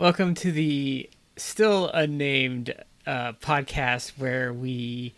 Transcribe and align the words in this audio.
Welcome 0.00 0.34
to 0.34 0.52
the 0.52 1.10
still 1.36 1.88
unnamed 1.88 2.72
uh, 3.04 3.32
podcast 3.32 4.12
where 4.16 4.52
we 4.52 5.12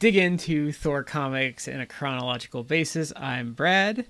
dig 0.00 0.16
into 0.16 0.72
Thor 0.72 1.04
comics 1.04 1.68
in 1.68 1.80
a 1.80 1.86
chronological 1.86 2.64
basis. 2.64 3.12
I'm 3.14 3.52
Brad. 3.52 4.06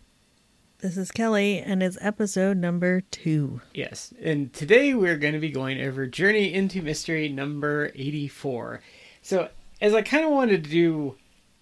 This 0.79 0.97
is 0.97 1.11
Kelly, 1.11 1.59
and 1.59 1.83
it's 1.83 1.99
episode 2.01 2.57
number 2.57 3.03
two. 3.03 3.61
Yes, 3.75 4.15
and 4.23 4.51
today 4.55 4.95
we're 4.95 5.19
going 5.19 5.35
to 5.35 5.39
be 5.39 5.51
going 5.51 5.79
over 5.79 6.07
Journey 6.07 6.55
into 6.55 6.81
Mystery 6.81 7.29
number 7.29 7.93
84. 7.95 8.81
So, 9.21 9.51
as 9.83 9.93
I 9.93 10.01
kind 10.01 10.25
of 10.25 10.31
wanted 10.31 10.65
to 10.65 10.71
do, 10.71 11.17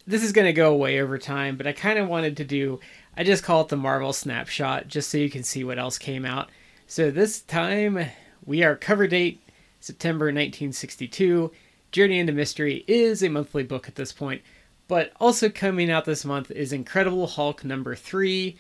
this 0.07 0.23
is 0.23 0.31
going 0.31 0.47
to 0.47 0.53
go 0.53 0.73
away 0.73 1.01
over 1.01 1.19
time, 1.19 1.57
but 1.57 1.67
I 1.67 1.73
kind 1.73 1.99
of 1.99 2.07
wanted 2.07 2.37
to 2.37 2.45
do, 2.45 2.79
I 3.17 3.25
just 3.25 3.43
call 3.43 3.63
it 3.63 3.69
the 3.71 3.77
Marvel 3.77 4.13
Snapshot, 4.13 4.87
just 4.87 5.11
so 5.11 5.19
you 5.19 5.31
can 5.31 5.43
see 5.43 5.65
what 5.65 5.81
else 5.81 5.99
came 5.99 6.25
out. 6.25 6.49
So, 6.91 7.13
this 7.13 7.41
time 7.41 8.05
we 8.45 8.65
are 8.65 8.75
cover 8.75 9.07
date 9.07 9.41
September 9.79 10.25
1962. 10.25 11.53
Journey 11.93 12.19
into 12.19 12.33
Mystery 12.33 12.85
is 12.89 13.23
a 13.23 13.29
monthly 13.29 13.63
book 13.63 13.87
at 13.87 13.95
this 13.95 14.13
point, 14.13 14.43
but 14.89 15.13
also 15.21 15.49
coming 15.49 15.89
out 15.89 16.05
this 16.05 16.25
month 16.25 16.51
is 16.51 16.73
Incredible 16.73 17.29
Hulk 17.29 17.65
number 17.65 17.95
three. 17.95 18.59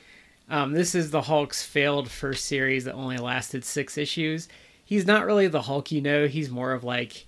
Um, 0.48 0.74
this 0.74 0.94
is 0.94 1.10
the 1.10 1.22
Hulk's 1.22 1.64
failed 1.64 2.08
first 2.08 2.44
series 2.44 2.84
that 2.84 2.94
only 2.94 3.16
lasted 3.16 3.64
six 3.64 3.98
issues. 3.98 4.48
He's 4.84 5.08
not 5.08 5.26
really 5.26 5.48
the 5.48 5.62
Hulk 5.62 5.90
you 5.90 6.00
know, 6.00 6.28
he's 6.28 6.50
more 6.50 6.70
of 6.70 6.84
like 6.84 7.26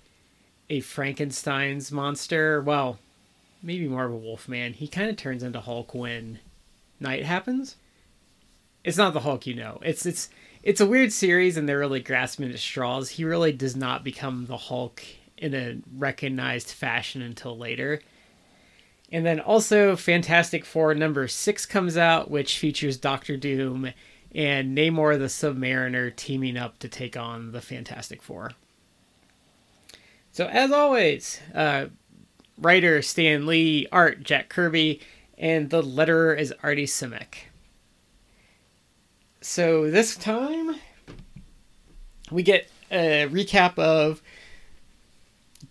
a 0.69 0.79
Frankenstein's 0.79 1.91
monster. 1.91 2.61
Well, 2.61 2.97
maybe 3.61 3.89
more 3.89 4.05
of 4.05 4.13
a 4.13 4.15
Wolfman. 4.15 4.71
He 4.71 4.87
kind 4.87 5.09
of 5.09 5.17
turns 5.17 5.43
into 5.43 5.59
Hulk 5.59 5.93
when 5.93 6.39
night 7.01 7.25
happens. 7.25 7.75
It's 8.85 8.97
not 8.97 9.13
the 9.13 9.19
Hulk 9.19 9.45
you 9.45 9.53
know. 9.53 9.81
It's 9.83 10.05
it's 10.05 10.29
it's 10.63 10.81
a 10.81 10.85
weird 10.85 11.11
series 11.11 11.57
and 11.57 11.67
they're 11.67 11.77
really 11.77 11.99
grasping 11.99 12.49
at 12.49 12.57
straws. 12.57 13.09
He 13.09 13.25
really 13.25 13.51
does 13.51 13.75
not 13.75 14.03
become 14.03 14.45
the 14.45 14.57
Hulk 14.57 15.03
in 15.37 15.53
a 15.53 15.77
recognized 15.97 16.69
fashion 16.69 17.21
until 17.21 17.57
later. 17.57 17.99
And 19.11 19.25
then 19.25 19.39
also 19.39 19.95
Fantastic 19.95 20.65
Four 20.65 20.95
number 20.95 21.27
six 21.27 21.65
comes 21.65 21.97
out, 21.97 22.31
which 22.31 22.57
features 22.57 22.97
Doctor 22.97 23.37
Doom 23.37 23.91
and 24.33 24.75
Namor 24.75 25.19
the 25.19 25.25
Submariner 25.25 26.15
teaming 26.15 26.57
up 26.57 26.79
to 26.79 26.87
take 26.87 27.15
on 27.17 27.51
the 27.51 27.61
Fantastic 27.61 28.23
Four. 28.23 28.51
So 30.31 30.47
as 30.47 30.71
always, 30.71 31.39
uh, 31.53 31.87
writer 32.57 33.01
Stan 33.03 33.45
Lee, 33.45 33.87
art 33.91 34.23
Jack 34.23 34.49
Kirby, 34.49 35.01
and 35.37 35.69
the 35.69 35.83
letterer 35.83 36.35
is 36.35 36.53
Artie 36.63 36.85
Simek. 36.85 37.35
So 39.43 39.91
this 39.91 40.15
time 40.15 40.75
we 42.31 42.43
get 42.43 42.69
a 42.89 43.27
recap 43.29 43.77
of 43.77 44.21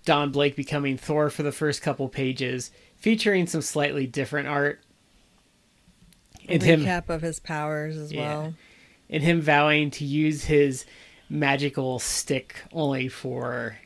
Don 0.05 0.31
Blake 0.31 0.57
becoming 0.57 0.99
Thor 0.99 1.31
for 1.31 1.43
the 1.43 1.53
first 1.53 1.81
couple 1.81 2.09
pages, 2.11 2.71
featuring 2.97 3.47
some 3.47 3.63
slightly 3.63 4.07
different 4.07 4.47
art. 4.47 4.81
And 6.49 6.63
a 6.63 6.67
recap 6.77 7.09
of 7.09 7.23
his 7.23 7.41
powers 7.41 7.97
as 7.97 8.13
Yeah. 8.13 8.21
well. 8.21 8.55
and 9.09 9.23
him 9.23 9.41
vowing 9.41 9.91
to 9.93 10.05
use 10.05 10.45
his 10.45 10.85
magical 11.31 11.99
stick 11.99 12.57
only 12.73 13.09
for 13.09 13.79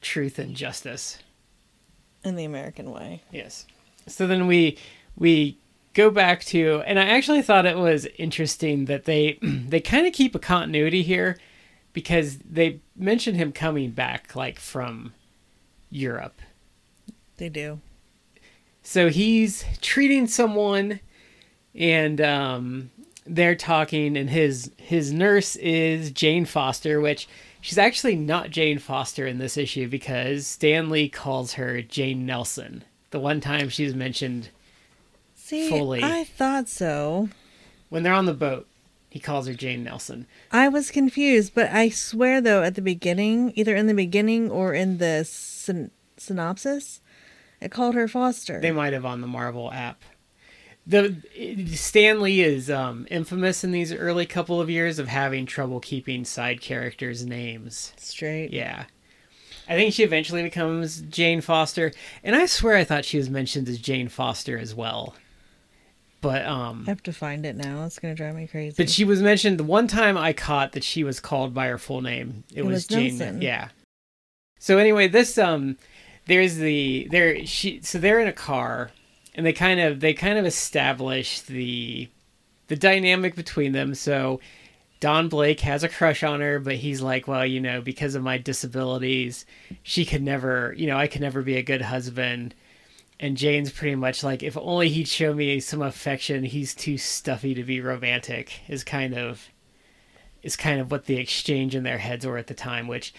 truth 0.00 0.38
and 0.38 0.54
justice. 0.54 1.18
In 2.24 2.36
the 2.36 2.44
American 2.44 2.90
way. 2.92 3.22
Yes. 3.32 3.66
So 4.06 4.26
then 4.28 4.46
we 4.46 4.78
we 5.16 5.58
go 5.94 6.10
back 6.10 6.44
to 6.44 6.82
and 6.86 6.98
I 6.98 7.04
actually 7.04 7.42
thought 7.42 7.66
it 7.66 7.76
was 7.76 8.06
interesting 8.18 8.86
that 8.86 9.04
they 9.04 9.38
they 9.42 9.80
kind 9.80 10.06
of 10.06 10.12
keep 10.12 10.34
a 10.34 10.38
continuity 10.38 11.02
here 11.02 11.36
because 11.92 12.38
they 12.38 12.80
mention 12.96 13.34
him 13.34 13.52
coming 13.52 13.90
back 13.90 14.36
like 14.36 14.58
from 14.58 15.12
Europe. 15.90 16.40
They 17.36 17.48
do. 17.48 17.80
So 18.82 19.08
he's 19.08 19.64
treating 19.80 20.26
someone 20.26 21.00
and 21.74 22.20
um 22.20 22.90
they're 23.26 23.54
talking 23.54 24.16
and 24.16 24.30
his 24.30 24.70
his 24.76 25.12
nurse 25.12 25.56
is 25.56 26.10
Jane 26.10 26.44
Foster, 26.44 27.00
which 27.00 27.28
she's 27.60 27.78
actually 27.78 28.16
not 28.16 28.50
Jane 28.50 28.78
Foster 28.78 29.26
in 29.26 29.38
this 29.38 29.56
issue 29.56 29.88
because 29.88 30.46
Stan 30.46 30.88
Lee 30.88 31.08
calls 31.08 31.54
her 31.54 31.82
Jane 31.82 32.24
Nelson. 32.24 32.84
The 33.10 33.20
one 33.20 33.40
time 33.40 33.68
she's 33.68 33.94
mentioned 33.94 34.50
See, 35.48 35.70
Fully. 35.70 36.02
I 36.02 36.24
thought 36.24 36.68
so. 36.68 37.30
when 37.88 38.02
they're 38.02 38.12
on 38.12 38.26
the 38.26 38.34
boat, 38.34 38.66
he 39.08 39.18
calls 39.18 39.46
her 39.46 39.54
Jane 39.54 39.82
Nelson. 39.82 40.26
I 40.52 40.68
was 40.68 40.90
confused, 40.90 41.54
but 41.54 41.70
I 41.70 41.88
swear 41.88 42.42
though, 42.42 42.62
at 42.62 42.74
the 42.74 42.82
beginning, 42.82 43.54
either 43.56 43.74
in 43.74 43.86
the 43.86 43.94
beginning 43.94 44.50
or 44.50 44.74
in 44.74 44.98
the 44.98 45.24
syn- 45.24 45.90
synopsis, 46.18 47.00
it 47.62 47.70
called 47.70 47.94
her 47.94 48.06
Foster. 48.06 48.60
They 48.60 48.72
might 48.72 48.92
have 48.92 49.06
on 49.06 49.22
the 49.22 49.26
Marvel 49.26 49.72
app. 49.72 50.02
The 50.86 51.16
Stan 51.72 52.20
Lee 52.20 52.42
is 52.42 52.68
um, 52.70 53.06
infamous 53.10 53.64
in 53.64 53.72
these 53.72 53.90
early 53.90 54.26
couple 54.26 54.60
of 54.60 54.68
years 54.68 54.98
of 54.98 55.08
having 55.08 55.46
trouble 55.46 55.80
keeping 55.80 56.26
side 56.26 56.60
characters' 56.60 57.24
names. 57.24 57.94
Straight. 57.96 58.52
Yeah. 58.52 58.84
I 59.66 59.76
think 59.76 59.94
she 59.94 60.02
eventually 60.02 60.42
becomes 60.42 61.00
Jane 61.00 61.40
Foster, 61.40 61.92
and 62.22 62.36
I 62.36 62.44
swear 62.44 62.76
I 62.76 62.84
thought 62.84 63.06
she 63.06 63.16
was 63.16 63.30
mentioned 63.30 63.66
as 63.70 63.78
Jane 63.78 64.08
Foster 64.08 64.58
as 64.58 64.74
well. 64.74 65.14
But 66.20 66.44
um 66.46 66.84
I 66.86 66.90
have 66.90 67.02
to 67.04 67.12
find 67.12 67.46
it 67.46 67.56
now. 67.56 67.84
It's 67.84 67.98
gonna 67.98 68.14
drive 68.14 68.34
me 68.34 68.46
crazy. 68.46 68.74
but 68.76 68.90
she 68.90 69.04
was 69.04 69.22
mentioned 69.22 69.58
the 69.58 69.64
one 69.64 69.86
time 69.86 70.16
I 70.18 70.32
caught 70.32 70.72
that 70.72 70.84
she 70.84 71.04
was 71.04 71.20
called 71.20 71.54
by 71.54 71.68
her 71.68 71.78
full 71.78 72.00
name. 72.00 72.44
It, 72.52 72.58
It 72.58 72.62
was, 72.64 72.74
was 72.74 72.86
Jane. 72.88 73.18
Nelson. 73.18 73.42
Yeah. 73.42 73.68
So 74.58 74.78
anyway, 74.78 75.08
this 75.08 75.38
um 75.38 75.76
there's 76.26 76.56
the 76.56 77.06
there 77.10 77.46
she 77.46 77.80
so 77.82 77.98
they're 77.98 78.20
in 78.20 78.28
a 78.28 78.32
car 78.32 78.90
and 79.34 79.46
they 79.46 79.52
kind 79.52 79.78
of 79.80 80.00
they 80.00 80.12
kind 80.14 80.38
of 80.38 80.44
establish 80.44 81.40
the 81.42 82.08
the 82.66 82.76
dynamic 82.76 83.36
between 83.36 83.72
them. 83.72 83.94
So 83.94 84.40
Don 85.00 85.28
Blake 85.28 85.60
has 85.60 85.84
a 85.84 85.88
crush 85.88 86.24
on 86.24 86.40
her, 86.40 86.58
but 86.58 86.74
he's 86.74 87.00
like, 87.00 87.28
well, 87.28 87.46
you 87.46 87.60
know, 87.60 87.80
because 87.80 88.16
of 88.16 88.22
my 88.24 88.36
disabilities, 88.36 89.46
she 89.84 90.04
could 90.04 90.22
never, 90.22 90.74
you 90.76 90.88
know, 90.88 90.96
I 90.98 91.06
could 91.06 91.20
never 91.20 91.42
be 91.42 91.56
a 91.56 91.62
good 91.62 91.82
husband. 91.82 92.54
And 93.20 93.36
Jane's 93.36 93.72
pretty 93.72 93.96
much 93.96 94.22
like, 94.22 94.42
if 94.42 94.56
only 94.56 94.88
he'd 94.88 95.08
show 95.08 95.34
me 95.34 95.58
some 95.60 95.82
affection, 95.82 96.44
he's 96.44 96.74
too 96.74 96.96
stuffy 96.98 97.52
to 97.54 97.64
be 97.64 97.80
romantic. 97.80 98.60
Is 98.68 98.84
kind 98.84 99.14
of, 99.14 99.48
is 100.42 100.54
kind 100.56 100.80
of 100.80 100.90
what 100.90 101.06
the 101.06 101.16
exchange 101.16 101.74
in 101.74 101.82
their 101.82 101.98
heads 101.98 102.24
were 102.24 102.38
at 102.38 102.46
the 102.46 102.54
time. 102.54 102.86
Which, 102.86 103.12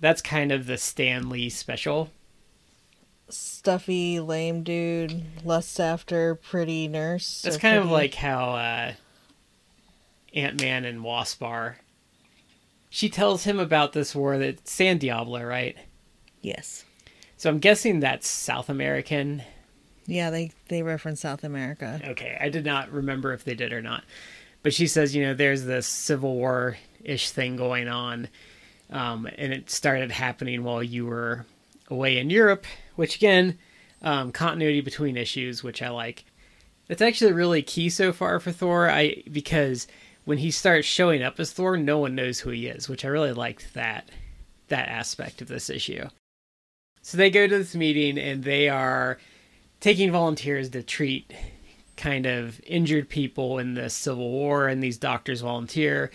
that's 0.00 0.22
kind 0.22 0.52
of 0.52 0.66
the 0.66 0.78
Stan 0.78 1.28
Lee 1.28 1.48
special. 1.48 2.10
stuffy, 3.28 4.20
lame 4.20 4.62
dude, 4.62 5.24
lust 5.44 5.80
after 5.80 6.34
pretty 6.34 6.86
nurse. 6.88 7.42
That's 7.42 7.56
kind 7.56 7.78
of 7.78 7.90
like 7.90 8.14
how 8.14 8.50
uh, 8.50 8.92
Ant 10.34 10.60
Man 10.60 10.84
and 10.84 11.02
Wasp 11.02 11.42
are. 11.42 11.78
She 12.90 13.08
tells 13.08 13.44
him 13.44 13.58
about 13.58 13.92
this 13.92 14.14
war 14.14 14.36
that 14.38 14.68
San 14.68 14.98
Diablo, 14.98 15.42
right? 15.42 15.76
yes, 16.42 16.84
So 17.42 17.50
I'm 17.50 17.58
guessing 17.58 17.98
that's 17.98 18.28
South 18.28 18.68
American. 18.68 19.42
yeah. 20.06 20.30
They 20.30 20.52
they 20.68 20.84
reference 20.84 21.22
South 21.22 21.42
America. 21.42 22.00
Okay, 22.04 22.38
I 22.40 22.48
did 22.48 22.64
not 22.64 22.92
remember 22.92 23.32
if 23.32 23.42
they 23.42 23.56
did 23.56 23.72
or 23.72 23.82
not. 23.82 24.04
But 24.62 24.72
she 24.72 24.86
says, 24.86 25.12
you 25.12 25.24
know, 25.24 25.34
there's 25.34 25.64
this 25.64 25.88
Civil 25.88 26.36
War 26.36 26.76
ish 27.02 27.30
thing 27.30 27.56
going 27.56 27.88
on. 27.88 28.28
Um, 28.90 29.26
and 29.36 29.52
it 29.52 29.70
started 29.70 30.12
happening 30.12 30.62
while 30.62 30.84
you 30.84 31.04
were 31.04 31.44
away 31.88 32.18
in 32.18 32.30
Europe, 32.30 32.64
which 32.94 33.16
again, 33.16 33.58
um, 34.02 34.30
continuity 34.30 34.80
between 34.80 35.16
issues, 35.16 35.64
which 35.64 35.82
I 35.82 35.88
like. 35.88 36.24
That's 36.86 37.02
actually 37.02 37.32
really 37.32 37.62
key 37.62 37.90
so 37.90 38.12
far 38.12 38.38
for 38.38 38.52
Thor. 38.52 38.88
I 38.88 39.24
because 39.32 39.88
when 40.26 40.38
he 40.38 40.52
starts 40.52 40.86
showing 40.86 41.24
up 41.24 41.40
as 41.40 41.50
Thor, 41.50 41.76
no 41.76 41.98
one 41.98 42.14
knows 42.14 42.38
who 42.38 42.50
he 42.50 42.68
is, 42.68 42.88
which 42.88 43.04
I 43.04 43.08
really 43.08 43.32
liked 43.32 43.74
that 43.74 44.10
that 44.68 44.88
aspect 44.88 45.42
of 45.42 45.48
this 45.48 45.68
issue. 45.68 46.06
So 47.02 47.18
they 47.18 47.30
go 47.30 47.46
to 47.46 47.58
this 47.58 47.74
meeting 47.74 48.16
and 48.16 48.44
they 48.44 48.68
are 48.68 49.18
taking 49.80 50.12
volunteers 50.12 50.70
to 50.70 50.82
treat 50.82 51.32
kind 51.96 52.26
of 52.26 52.60
injured 52.64 53.08
people 53.08 53.58
in 53.58 53.74
the 53.74 53.90
Civil 53.90 54.30
War, 54.30 54.68
and 54.68 54.82
these 54.82 54.98
doctors 54.98 55.40
volunteer, 55.40 56.10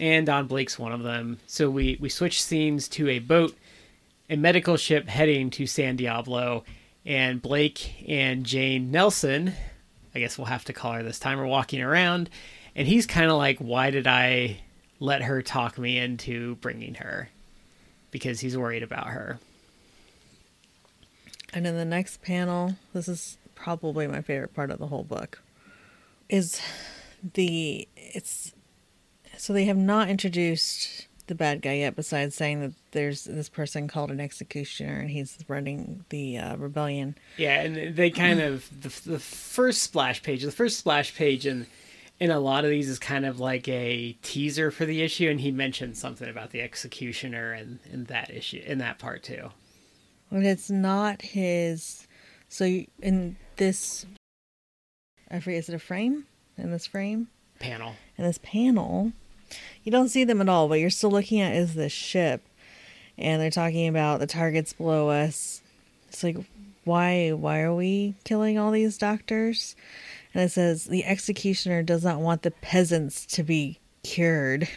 and 0.00 0.24
Don 0.26 0.46
Blake's 0.46 0.78
one 0.78 0.92
of 0.92 1.02
them. 1.02 1.38
So 1.46 1.68
we 1.68 1.96
we 2.00 2.08
switch 2.08 2.42
scenes 2.42 2.88
to 2.88 3.08
a 3.08 3.18
boat, 3.18 3.56
a 4.30 4.36
medical 4.36 4.76
ship 4.76 5.08
heading 5.08 5.50
to 5.50 5.66
San 5.66 5.96
Diablo, 5.96 6.64
and 7.04 7.42
Blake 7.42 8.08
and 8.08 8.46
Jane 8.46 8.90
Nelson, 8.90 9.52
I 10.14 10.20
guess 10.20 10.38
we'll 10.38 10.46
have 10.46 10.64
to 10.66 10.72
call 10.72 10.92
her 10.92 11.02
this 11.02 11.18
time, 11.18 11.40
are 11.40 11.46
walking 11.46 11.82
around, 11.82 12.30
and 12.74 12.88
he's 12.88 13.06
kind 13.06 13.30
of 13.30 13.36
like, 13.36 13.58
"Why 13.58 13.90
did 13.90 14.06
I 14.06 14.60
let 14.98 15.22
her 15.22 15.42
talk 15.42 15.78
me 15.78 15.98
into 15.98 16.54
bringing 16.56 16.94
her?" 16.94 17.28
Because 18.10 18.40
he's 18.40 18.56
worried 18.56 18.82
about 18.82 19.08
her. 19.08 19.38
And 21.52 21.66
in 21.66 21.76
the 21.76 21.84
next 21.84 22.22
panel, 22.22 22.76
this 22.92 23.08
is 23.08 23.36
probably 23.54 24.06
my 24.06 24.22
favorite 24.22 24.54
part 24.54 24.70
of 24.70 24.78
the 24.78 24.86
whole 24.86 25.04
book, 25.04 25.42
is 26.28 26.60
the 27.34 27.86
it's 27.96 28.52
so 29.36 29.52
they 29.52 29.66
have 29.66 29.76
not 29.76 30.08
introduced 30.08 31.08
the 31.26 31.34
bad 31.34 31.62
guy 31.62 31.74
yet, 31.74 31.94
besides 31.94 32.34
saying 32.34 32.60
that 32.60 32.72
there's 32.90 33.24
this 33.24 33.48
person 33.48 33.88
called 33.88 34.10
an 34.10 34.20
executioner 34.20 35.00
and 35.00 35.10
he's 35.10 35.38
running 35.48 36.04
the 36.08 36.38
uh, 36.38 36.56
rebellion. 36.56 37.16
Yeah, 37.36 37.60
and 37.60 37.96
they 37.96 38.10
kind 38.10 38.40
of 38.40 38.68
the, 38.82 39.10
the 39.10 39.18
first 39.18 39.82
splash 39.82 40.22
page. 40.22 40.42
The 40.42 40.50
first 40.50 40.78
splash 40.78 41.14
page 41.14 41.46
in 41.46 41.66
in 42.18 42.30
a 42.30 42.40
lot 42.40 42.64
of 42.64 42.70
these 42.70 42.88
is 42.88 42.98
kind 42.98 43.26
of 43.26 43.40
like 43.40 43.68
a 43.68 44.16
teaser 44.22 44.70
for 44.70 44.84
the 44.84 45.02
issue, 45.02 45.28
and 45.28 45.40
he 45.40 45.50
mentioned 45.50 45.96
something 45.96 46.28
about 46.28 46.50
the 46.50 46.60
executioner 46.60 47.52
and 47.52 47.78
in 47.92 48.04
that 48.04 48.30
issue 48.30 48.62
in 48.64 48.78
that 48.78 48.98
part 48.98 49.22
too. 49.22 49.50
But 50.32 50.44
it's 50.44 50.70
not 50.70 51.20
his. 51.20 52.08
So 52.48 52.64
you- 52.64 52.86
in 53.02 53.36
this, 53.56 54.06
I 55.30 55.40
forget, 55.40 55.58
is 55.58 55.68
it 55.68 55.74
a 55.74 55.78
frame? 55.78 56.24
In 56.56 56.70
this 56.70 56.86
frame, 56.86 57.28
Panel. 57.58 57.96
in 58.16 58.24
this 58.24 58.38
panel, 58.42 59.12
you 59.84 59.92
don't 59.92 60.08
see 60.08 60.24
them 60.24 60.40
at 60.40 60.48
all. 60.48 60.68
What 60.68 60.80
you're 60.80 60.90
still 60.90 61.10
looking 61.10 61.40
at 61.40 61.54
is 61.54 61.74
this 61.74 61.92
ship, 61.92 62.42
and 63.18 63.40
they're 63.42 63.50
talking 63.50 63.86
about 63.88 64.20
the 64.20 64.26
targets 64.26 64.72
below 64.72 65.10
us. 65.10 65.60
It's 66.08 66.22
like, 66.24 66.38
why? 66.84 67.30
Why 67.30 67.60
are 67.60 67.74
we 67.74 68.14
killing 68.24 68.58
all 68.58 68.70
these 68.70 68.96
doctors? 68.98 69.76
And 70.34 70.42
it 70.42 70.50
says 70.50 70.84
the 70.84 71.04
executioner 71.04 71.82
does 71.82 72.04
not 72.04 72.20
want 72.20 72.42
the 72.42 72.50
peasants 72.50 73.26
to 73.26 73.42
be 73.42 73.78
cured. 74.04 74.68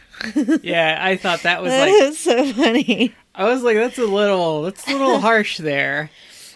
Yeah, 0.62 0.98
I 1.02 1.18
thought 1.18 1.44
that 1.44 1.62
was 1.62 1.72
That 1.72 1.90
like 1.90 2.04
is 2.04 2.20
so 2.20 2.54
funny. 2.54 3.14
I 3.34 3.46
was 3.46 3.64
like 3.64 3.78
that's 3.78 3.98
a 3.98 4.06
little 4.06 4.64
that's 4.64 4.88
a 4.88 4.92
little 4.92 5.20
harsh 5.22 5.58
there. 5.58 6.10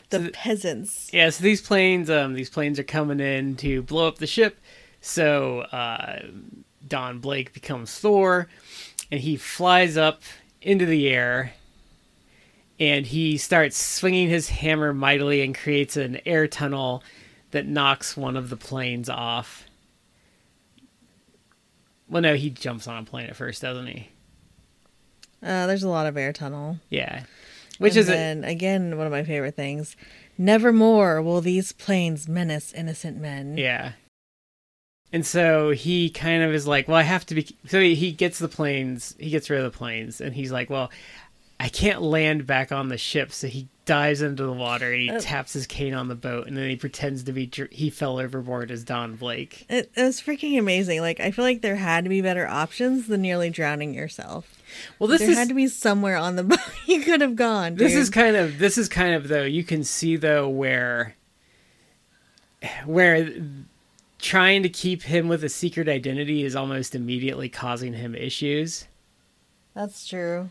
The 0.10 0.32
peasants. 0.34 1.10
Yeah, 1.14 1.30
so 1.30 1.44
these 1.44 1.62
planes, 1.62 2.10
um, 2.10 2.34
these 2.34 2.50
planes 2.50 2.80
are 2.80 2.84
coming 2.84 3.20
in 3.20 3.56
to 3.58 3.84
blow 3.84 4.08
up 4.08 4.18
the 4.18 4.26
ship. 4.28 4.58
So 5.02 5.62
uh, 5.62 6.24
Don 6.88 7.20
Blake 7.20 7.54
becomes 7.54 7.98
Thor, 7.98 8.48
and 9.12 9.20
he 9.22 9.36
flies 9.38 9.98
up 9.98 10.24
into 10.62 10.86
the 10.86 11.10
air, 11.10 11.54
and 12.80 13.06
he 13.06 13.38
starts 13.38 13.78
swinging 13.78 14.30
his 14.30 14.50
hammer 14.50 14.94
mightily 14.94 15.42
and 15.42 15.56
creates 15.56 15.96
an 15.96 16.20
air 16.26 16.48
tunnel 16.48 17.04
that 17.52 17.68
knocks 17.68 18.18
one 18.18 18.36
of 18.36 18.50
the 18.50 18.58
planes 18.58 19.10
off. 19.10 19.66
Well, 22.10 22.22
no, 22.22 22.36
he 22.36 22.50
jumps 22.50 22.88
on 22.88 23.02
a 23.02 23.06
plane 23.06 23.28
at 23.28 23.36
first, 23.36 23.62
doesn't 23.62 23.88
he? 23.88 24.10
Uh, 25.42 25.68
there's 25.68 25.84
a 25.84 25.90
lot 25.90 26.06
of 26.08 26.18
air 26.18 26.34
tunnel. 26.34 26.80
Yeah, 26.90 27.24
which 27.78 27.96
and 27.96 28.00
is 28.00 28.10
a, 28.10 28.50
again 28.50 28.98
one 28.98 29.06
of 29.06 29.12
my 29.12 29.24
favorite 29.24 29.56
things. 29.56 29.96
Nevermore 30.38 31.22
will 31.22 31.42
these 31.42 31.72
planes 31.72 32.28
menace 32.28 32.74
innocent 32.74 33.18
men. 33.18 33.58
Yeah. 33.58 33.94
And 35.12 35.26
so 35.26 35.72
he 35.72 36.10
kind 36.10 36.44
of 36.44 36.54
is 36.54 36.68
like, 36.68 36.88
well, 36.88 36.98
I 36.98 37.02
have 37.02 37.26
to 37.28 37.36
be. 37.36 37.48
So 37.66 37.80
he 37.80 38.12
gets 38.12 38.40
the 38.40 38.48
planes, 38.48 39.16
he 39.20 39.30
gets 39.30 39.50
rid 39.50 39.60
of 39.60 39.72
the 39.72 39.78
planes, 39.78 40.22
and 40.22 40.36
he's 40.36 40.52
like, 40.52 40.70
well, 40.70 40.92
I 41.60 41.68
can't 41.70 42.02
land 42.02 42.48
back 42.48 42.72
on 42.72 42.88
the 42.88 42.98
ship. 42.98 43.32
So 43.34 43.48
he 43.48 43.68
dives 43.86 44.22
into 44.22 44.44
the 44.44 44.54
water 44.54 44.94
and 44.94 45.02
he 45.02 45.12
Oh. 45.12 45.20
taps 45.20 45.52
his 45.54 45.66
cane 45.68 45.94
on 45.94 46.08
the 46.08 46.16
boat, 46.16 46.48
and 46.48 46.56
then 46.56 46.70
he 46.70 46.76
pretends 46.76 47.24
to 47.24 47.34
be 47.34 47.48
dr- 47.48 47.72
he 47.72 47.90
fell 47.90 48.20
overboard 48.20 48.70
as 48.72 48.84
Don 48.84 49.16
Blake. 49.16 49.66
It, 49.68 49.92
it 49.96 50.02
was 50.04 50.22
freaking 50.22 50.58
amazing. 50.60 51.02
Like 51.02 51.20
I 51.20 51.32
feel 51.32 51.44
like 51.44 51.62
there 51.62 51.76
had 51.76 52.04
to 52.06 52.10
be 52.10 52.22
better 52.22 52.48
options 52.48 53.08
than 53.08 53.22
nearly 53.24 53.50
drowning 53.50 53.94
yourself. 53.94 54.56
Well, 55.00 55.08
this 55.10 55.20
there 55.22 55.32
is 55.32 55.38
had 55.38 55.48
to 55.50 55.54
be 55.56 55.68
somewhere 55.68 56.16
on 56.18 56.36
the 56.38 56.44
boat 56.46 56.60
you 56.86 57.02
could 57.02 57.20
have 57.22 57.36
gone. 57.36 57.76
this 57.76 57.96
is 57.96 58.10
kind 58.10 58.36
of 58.36 58.60
this 58.60 58.78
is 58.78 58.88
kind 58.88 59.16
of 59.16 59.28
though 59.28 59.44
you 59.44 59.64
can 59.64 59.84
see 59.84 60.16
though 60.16 60.48
where 60.48 61.16
where 62.86 63.30
trying 64.20 64.64
to 64.64 64.70
keep 64.70 65.04
him 65.04 65.28
with 65.28 65.44
a 65.44 65.50
secret 65.50 65.88
identity 65.88 66.44
is 66.44 66.56
almost 66.56 66.94
immediately 66.94 67.50
causing 67.50 67.94
him 67.94 68.14
issues. 68.16 68.86
that's 69.74 70.08
true. 70.08 70.50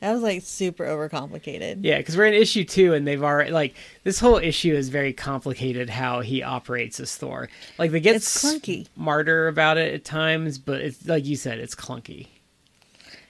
That 0.00 0.12
was 0.12 0.22
like 0.22 0.42
super 0.42 0.84
overcomplicated. 0.84 1.78
Yeah, 1.82 1.96
because 1.98 2.16
we're 2.16 2.26
in 2.26 2.34
issue 2.34 2.64
two, 2.64 2.92
and 2.92 3.06
they've 3.06 3.22
already 3.22 3.52
like 3.52 3.74
this 4.02 4.20
whole 4.20 4.36
issue 4.36 4.74
is 4.74 4.90
very 4.90 5.12
complicated. 5.14 5.88
How 5.88 6.20
he 6.20 6.42
operates 6.42 7.00
as 7.00 7.16
Thor, 7.16 7.48
like 7.78 7.90
they 7.90 8.00
get 8.00 8.16
It's 8.16 8.44
clunky. 8.44 8.86
smarter 8.94 9.48
about 9.48 9.78
it 9.78 9.94
at 9.94 10.04
times, 10.04 10.58
but 10.58 10.80
it's 10.82 11.06
like 11.06 11.24
you 11.24 11.36
said, 11.36 11.58
it's 11.58 11.74
clunky. 11.74 12.26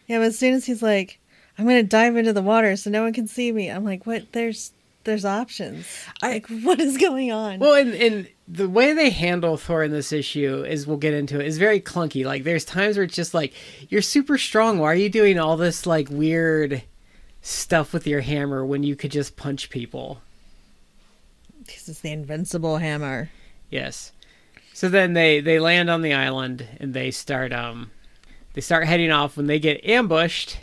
Yeah, 0.09 0.19
but 0.19 0.25
as 0.27 0.39
soon 0.39 0.55
as 0.55 0.67
he's 0.67 0.83
like, 0.83 1.21
"I'm 1.59 1.65
gonna 1.65 1.83
dive 1.85 2.17
into 2.17 2.33
the 2.33 2.43
water 2.43 2.75
so 2.77 2.91
no 2.91 3.03
one 3.05 3.13
can 3.13 3.29
see 3.29 3.53
me," 3.53 3.71
I'm 3.71 3.85
like, 3.85 4.05
"What? 4.07 4.33
There's 4.33 4.73
there's 5.05 5.25
options. 5.25 5.87
like, 6.23 6.47
what 6.49 6.81
is 6.81 6.97
going 6.97 7.31
on?" 7.31 7.61
Well, 7.61 7.75
and 7.75 7.95
and 7.95 8.29
the 8.47 8.69
way 8.69 8.93
they 8.93 9.11
handle 9.11 9.57
Thor 9.57 9.83
in 9.83 9.91
this 9.91 10.13
issue 10.13 10.65
is 10.65 10.87
we'll 10.87 10.97
get 10.97 11.15
into 11.15 11.41
it 11.41 11.47
is 11.47 11.59
very 11.59 11.81
clunky. 11.81 12.25
Like 12.25 12.45
there's 12.45 12.65
times 12.65 12.97
where 12.97 13.05
it's 13.05 13.17
just 13.17 13.35
like 13.35 13.55
you're 13.89 14.03
super 14.03 14.37
strong. 14.39 14.79
Why 14.79 14.93
are 14.93 14.97
you 14.97 15.09
doing 15.09 15.39
all 15.39 15.57
this 15.57 15.87
like 15.87 16.09
weird 16.11 16.83
stuff 17.41 17.93
with 17.93 18.07
your 18.07 18.21
hammer 18.21 18.65
when 18.65 18.83
you 18.83 18.97
could 18.97 19.11
just 19.11 19.37
punch 19.37 19.71
people? 19.71 20.21
this 21.67 21.89
is 21.89 22.01
the 22.01 22.13
invincible 22.13 22.79
hammer. 22.79 23.31
Yes. 23.71 24.13
So 24.73 24.89
then 24.89 25.13
they 25.15 25.41
they 25.41 25.59
land 25.59 25.91
on 25.91 26.03
the 26.03 26.15
island 26.15 26.67
and 26.81 26.95
they 26.95 27.11
start 27.11 27.53
um 27.53 27.91
they 28.55 28.61
start 28.61 28.87
heading 28.87 29.11
off 29.11 29.37
when 29.37 29.47
they 29.47 29.59
get 29.59 29.85
ambushed 29.85 30.59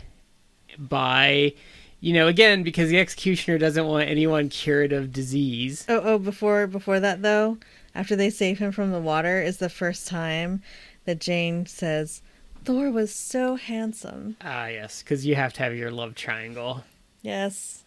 by 0.78 1.54
you 2.00 2.12
know 2.12 2.26
again 2.26 2.62
because 2.62 2.88
the 2.88 2.98
executioner 2.98 3.58
doesn't 3.58 3.86
want 3.86 4.08
anyone 4.08 4.48
cured 4.48 4.92
of 4.92 5.12
disease. 5.12 5.84
Oh, 5.88 6.00
oh, 6.04 6.18
before 6.18 6.66
before 6.66 7.00
that 7.00 7.22
though, 7.22 7.58
after 7.94 8.16
they 8.16 8.30
save 8.30 8.58
him 8.58 8.72
from 8.72 8.90
the 8.90 9.00
water, 9.00 9.42
is 9.42 9.58
the 9.58 9.68
first 9.68 10.06
time 10.06 10.62
that 11.04 11.20
Jane 11.20 11.66
says, 11.66 12.22
"Thor 12.64 12.90
was 12.90 13.14
so 13.14 13.56
handsome." 13.56 14.36
Ah 14.40 14.66
yes, 14.66 15.02
cuz 15.02 15.26
you 15.26 15.34
have 15.34 15.52
to 15.54 15.62
have 15.62 15.76
your 15.76 15.90
love 15.90 16.14
triangle. 16.14 16.84
Yes. 17.22 17.82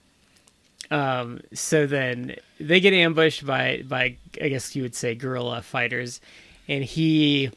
Um 0.91 1.41
so 1.53 1.87
then 1.87 2.35
they 2.59 2.79
get 2.79 2.93
ambushed 2.93 3.45
by 3.45 3.83
by 3.87 4.17
I 4.41 4.49
guess 4.49 4.75
you 4.75 4.83
would 4.83 4.95
say 4.95 5.15
guerrilla 5.15 5.61
fighters 5.61 6.21
and 6.67 6.83
he 6.83 7.51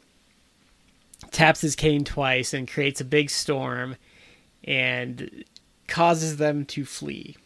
taps 1.31 1.61
his 1.61 1.77
cane 1.77 2.05
twice 2.05 2.55
and 2.55 2.69
creates 2.69 3.01
a 3.01 3.05
big 3.05 3.29
storm 3.31 3.97
and 4.65 5.45
causes 5.87 6.37
them 6.37 6.65
to 6.67 6.85
flee. 6.85 7.37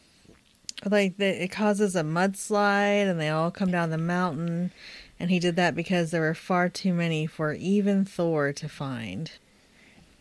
Like 0.84 1.16
the, 1.16 1.44
it 1.44 1.48
causes 1.48 1.94
a 1.94 2.02
mudslide, 2.02 3.08
and 3.08 3.20
they 3.20 3.28
all 3.28 3.50
come 3.50 3.70
down 3.70 3.90
the 3.90 3.98
mountain. 3.98 4.72
And 5.20 5.30
he 5.30 5.38
did 5.38 5.56
that 5.56 5.76
because 5.76 6.10
there 6.10 6.22
were 6.22 6.34
far 6.34 6.68
too 6.68 6.92
many 6.92 7.26
for 7.26 7.52
even 7.52 8.04
Thor 8.04 8.52
to 8.54 8.68
find. 8.68 9.30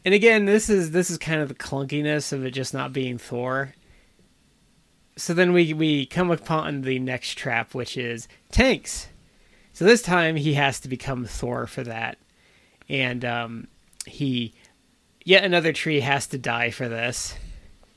And 0.04 0.14
again, 0.14 0.46
this 0.46 0.70
is 0.70 0.92
this 0.92 1.10
is 1.10 1.18
kind 1.18 1.42
of 1.42 1.48
the 1.48 1.56
clunkiness 1.56 2.32
of 2.34 2.46
it 2.46 2.52
just 2.52 2.74
not 2.74 2.94
being 2.94 3.18
Thor. 3.18 3.74
So 5.16 5.34
then 5.34 5.54
we 5.54 5.74
we 5.74 6.06
come 6.06 6.32
upon 6.32 6.82
the 6.82 7.00
next 7.00 7.38
trap, 7.38 7.74
which 7.74 7.98
is 7.98 8.28
tanks. 8.52 9.08
So 9.74 9.86
this 9.86 10.02
time 10.02 10.36
he 10.36 10.54
has 10.56 10.80
to 10.82 10.88
become 10.88 11.26
Thor 11.26 11.68
for 11.68 11.84
that, 11.84 12.18
and 12.90 13.24
um, 13.24 13.68
he 14.06 14.54
yet 15.24 15.44
another 15.44 15.74
tree 15.74 16.00
has 16.00 16.28
to 16.28 16.38
die 16.38 16.72
for 16.72 16.90
this 16.90 17.36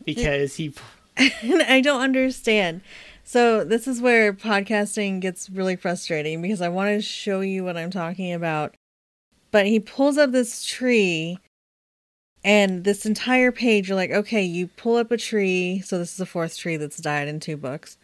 because 0.04 0.56
he 0.56 0.72
and 1.42 1.62
I 1.62 1.80
don't 1.80 2.00
understand. 2.00 2.80
So 3.22 3.64
this 3.64 3.88
is 3.88 4.00
where 4.00 4.32
podcasting 4.32 5.20
gets 5.20 5.48
really 5.48 5.76
frustrating 5.76 6.42
because 6.42 6.60
I 6.60 6.68
want 6.68 6.90
to 6.90 7.00
show 7.00 7.40
you 7.40 7.64
what 7.64 7.76
I'm 7.76 7.90
talking 7.90 8.32
about. 8.32 8.74
But 9.50 9.66
he 9.66 9.80
pulls 9.80 10.18
up 10.18 10.32
this 10.32 10.64
tree 10.64 11.38
and 12.44 12.84
this 12.84 13.06
entire 13.06 13.50
page 13.50 13.88
you're 13.88 13.96
like, 13.96 14.10
okay, 14.10 14.42
you 14.42 14.66
pull 14.66 14.96
up 14.96 15.10
a 15.10 15.16
tree, 15.16 15.80
so 15.84 15.98
this 15.98 16.10
is 16.10 16.16
the 16.18 16.26
fourth 16.26 16.58
tree 16.58 16.76
that's 16.76 16.98
died 16.98 17.26
in 17.28 17.40
two 17.40 17.56
books, 17.56 17.96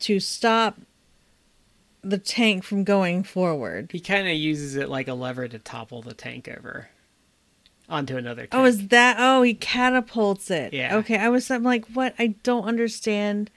to 0.00 0.20
stop 0.20 0.78
the 2.02 2.18
tank 2.18 2.64
from 2.64 2.84
going 2.84 3.22
forward. 3.22 3.90
he 3.90 4.00
kind 4.00 4.28
of 4.28 4.34
uses 4.34 4.76
it 4.76 4.90
like 4.90 5.08
a 5.08 5.14
lever 5.14 5.48
to 5.48 5.58
topple 5.58 6.02
the 6.02 6.12
tank 6.12 6.46
over 6.48 6.90
onto 7.88 8.16
another. 8.16 8.42
Tank. 8.42 8.54
Oh, 8.54 8.64
is 8.64 8.88
that 8.88 9.16
oh 9.18 9.42
he 9.42 9.54
catapults 9.54 10.50
it. 10.50 10.72
Yeah. 10.72 10.96
Okay. 10.98 11.18
I 11.18 11.28
was 11.28 11.50
I'm 11.50 11.62
like, 11.62 11.86
what? 11.94 12.14
I 12.18 12.28
don't 12.42 12.64
understand 12.64 13.50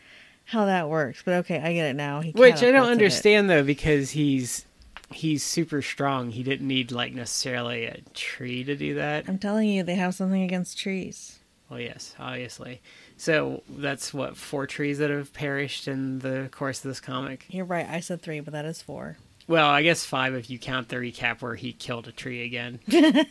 how 0.46 0.66
that 0.66 0.90
works. 0.90 1.22
But 1.24 1.36
okay, 1.36 1.60
I 1.60 1.74
get 1.74 1.86
it 1.90 1.96
now. 1.96 2.22
He 2.22 2.32
Which 2.32 2.56
I 2.56 2.72
don't 2.72 2.74
catapulted 2.74 2.88
it. 2.88 2.92
understand 2.92 3.50
though, 3.50 3.64
because 3.64 4.12
he's 4.12 4.66
he's 5.12 5.44
super 5.44 5.82
strong. 5.82 6.32
He 6.32 6.44
didn't 6.44 6.68
need 6.68 6.92
like 6.92 7.14
necessarily 7.14 7.86
a 7.86 8.02
tree 8.14 8.64
to 8.64 8.76
do 8.76 8.96
that. 8.96 9.26
I'm 9.28 9.38
telling 9.38 9.70
you, 9.70 9.84
they 9.84 9.96
have 9.96 10.16
something 10.16 10.44
against 10.44 10.78
trees. 10.78 11.40
Well, 11.70 11.80
yes, 11.82 12.16
obviously. 12.18 12.82
So 13.18 13.62
that's 13.68 14.14
what 14.14 14.38
four 14.38 14.68
trees 14.68 15.00
that 15.00 15.10
have 15.10 15.34
perished 15.34 15.88
in 15.88 16.20
the 16.20 16.48
course 16.52 16.78
of 16.80 16.90
this 16.90 17.02
comic. 17.02 17.46
You're 17.50 17.66
right. 17.66 17.88
I 17.90 18.00
said 18.00 18.22
three, 18.22 18.40
but 18.40 18.54
that 18.54 18.64
is 18.64 18.82
four. 18.82 19.18
Well, 19.48 19.68
I 19.68 19.82
guess 19.82 20.06
five 20.06 20.34
if 20.34 20.50
you 20.50 20.60
count 20.60 20.90
the 20.90 20.98
recap 20.98 21.42
where 21.42 21.56
he 21.56 21.74
killed 21.74 22.08
a 22.08 22.12
tree 22.12 22.44
again. 22.46 22.80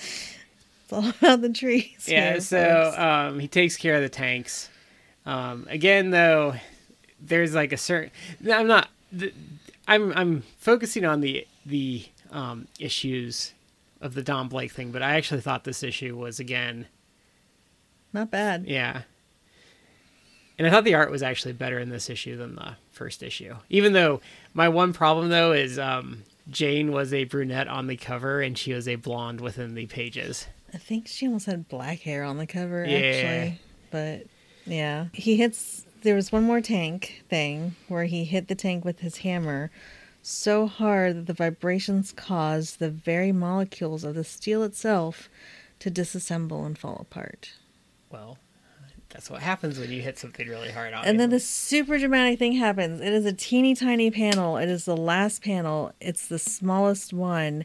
It's 0.84 0.92
all 0.92 1.08
about 1.08 1.40
the 1.40 1.52
trees. 1.52 2.06
yeah. 2.08 2.32
here, 2.32 2.40
So 2.40 2.92
um, 2.96 3.38
he 3.38 3.46
takes 3.46 3.76
care 3.76 3.94
of 3.94 4.02
the 4.02 4.08
tanks. 4.08 4.68
Um, 5.24 5.66
again, 5.70 6.10
though, 6.10 6.54
there's 7.20 7.54
like 7.54 7.72
a 7.72 7.76
certain. 7.76 8.10
I'm 8.52 8.66
not. 8.66 8.88
I'm 9.86 10.12
I'm 10.12 10.42
focusing 10.58 11.04
on 11.04 11.20
the 11.20 11.46
the 11.64 12.06
um, 12.32 12.66
issues 12.80 13.54
of 14.00 14.14
the 14.14 14.22
Don 14.24 14.48
Blake 14.48 14.72
thing, 14.72 14.90
but 14.90 15.00
I 15.02 15.14
actually 15.16 15.42
thought 15.42 15.62
this 15.62 15.84
issue 15.84 16.16
was 16.16 16.40
again, 16.40 16.86
Not 18.12 18.30
bad. 18.32 18.64
yeah. 18.66 19.02
And 20.58 20.66
I 20.66 20.70
thought 20.70 20.84
the 20.84 20.94
art 20.94 21.10
was 21.10 21.22
actually 21.22 21.52
better 21.52 21.78
in 21.78 21.88
this 21.90 22.10
issue 22.10 22.36
than 22.36 22.56
the 22.56 22.76
first 22.90 23.22
issue. 23.22 23.54
Even 23.68 23.92
though 23.92 24.20
my 24.54 24.68
one 24.68 24.92
problem 24.92 25.28
though 25.28 25.52
is 25.52 25.78
um, 25.78 26.24
Jane 26.50 26.92
was 26.92 27.12
a 27.12 27.24
brunette 27.24 27.68
on 27.68 27.86
the 27.86 27.96
cover 27.96 28.40
and 28.40 28.56
she 28.58 28.72
was 28.72 28.88
a 28.88 28.96
blonde 28.96 29.40
within 29.40 29.74
the 29.74 29.86
pages. 29.86 30.46
I 30.74 30.78
think 30.78 31.08
she 31.08 31.26
almost 31.26 31.46
had 31.46 31.68
black 31.68 32.00
hair 32.00 32.24
on 32.24 32.38
the 32.38 32.46
cover, 32.46 32.84
Yeah. 32.84 32.98
actually. 32.98 33.60
But 33.90 34.26
yeah, 34.66 35.06
he 35.12 35.36
hits. 35.36 35.86
There 36.02 36.14
was 36.14 36.32
one 36.32 36.44
more 36.44 36.60
tank 36.60 37.22
thing 37.28 37.74
where 37.88 38.04
he 38.04 38.24
hit 38.24 38.48
the 38.48 38.54
tank 38.54 38.84
with 38.84 39.00
his 39.00 39.18
hammer 39.18 39.70
so 40.22 40.66
hard 40.66 41.16
that 41.16 41.26
the 41.26 41.32
vibrations 41.34 42.12
caused 42.12 42.78
the 42.78 42.90
very 42.90 43.32
molecules 43.32 44.04
of 44.04 44.14
the 44.14 44.24
steel 44.24 44.62
itself 44.62 45.28
to 45.80 45.90
disassemble 45.90 46.64
and 46.66 46.78
fall 46.78 46.98
apart. 47.00 47.52
Well, 48.10 48.38
that's 49.10 49.28
what 49.28 49.42
happens 49.42 49.78
when 49.78 49.90
you 49.90 50.00
hit 50.00 50.18
something 50.18 50.48
really 50.48 50.70
hard 50.70 50.94
on. 50.94 51.04
It. 51.04 51.08
And 51.08 51.20
then 51.20 51.30
this 51.30 51.46
super 51.46 51.98
dramatic 51.98 52.38
thing 52.38 52.52
happens. 52.52 53.00
It 53.00 53.12
is 53.12 53.26
a 53.26 53.32
teeny 53.32 53.74
tiny 53.74 54.10
panel. 54.10 54.56
It 54.56 54.68
is 54.68 54.84
the 54.84 54.96
last 54.96 55.42
panel. 55.42 55.92
It's 56.00 56.28
the 56.28 56.38
smallest 56.38 57.12
one, 57.12 57.64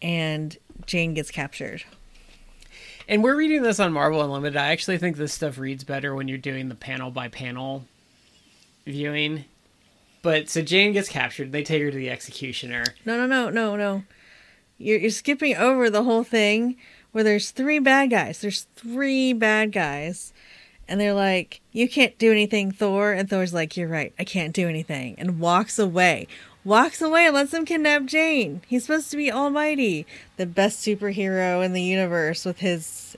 and 0.00 0.56
Jane 0.86 1.14
gets 1.14 1.30
captured. 1.30 1.84
And 3.08 3.22
we're 3.22 3.36
reading 3.36 3.62
this 3.62 3.80
on 3.80 3.92
Marvel 3.92 4.22
Unlimited. 4.22 4.56
I 4.56 4.68
actually 4.68 4.98
think 4.98 5.16
this 5.16 5.32
stuff 5.32 5.58
reads 5.58 5.84
better 5.84 6.14
when 6.14 6.26
you're 6.28 6.38
doing 6.38 6.68
the 6.68 6.74
panel 6.74 7.10
by 7.10 7.28
panel 7.28 7.84
viewing. 8.86 9.44
But 10.22 10.48
so 10.48 10.62
Jane 10.62 10.92
gets 10.92 11.08
captured. 11.10 11.52
They 11.52 11.62
take 11.62 11.82
her 11.82 11.90
to 11.90 11.96
the 11.96 12.08
executioner. 12.08 12.84
No, 13.04 13.18
no, 13.18 13.26
no, 13.26 13.50
no, 13.50 13.76
no. 13.76 14.04
You're, 14.78 14.98
you're 14.98 15.10
skipping 15.10 15.54
over 15.56 15.90
the 15.90 16.04
whole 16.04 16.24
thing 16.24 16.76
where 17.12 17.22
there's 17.22 17.50
three 17.50 17.78
bad 17.78 18.10
guys. 18.10 18.40
There's 18.40 18.66
three 18.74 19.34
bad 19.34 19.70
guys. 19.70 20.32
And 20.88 21.00
they're 21.00 21.14
like, 21.14 21.60
You 21.72 21.88
can't 21.88 22.16
do 22.18 22.30
anything, 22.30 22.70
Thor. 22.72 23.12
And 23.12 23.28
Thor's 23.28 23.54
like, 23.54 23.76
You're 23.76 23.88
right. 23.88 24.12
I 24.18 24.24
can't 24.24 24.52
do 24.54 24.68
anything. 24.68 25.14
And 25.18 25.40
walks 25.40 25.78
away. 25.78 26.26
Walks 26.64 27.02
away 27.02 27.26
and 27.26 27.34
lets 27.34 27.50
them 27.50 27.64
kidnap 27.66 28.04
Jane. 28.06 28.62
He's 28.66 28.84
supposed 28.86 29.10
to 29.10 29.16
be 29.18 29.30
almighty, 29.30 30.06
the 30.38 30.46
best 30.46 30.84
superhero 30.84 31.62
in 31.64 31.74
the 31.74 31.82
universe 31.82 32.44
with 32.46 32.60
his 32.60 33.16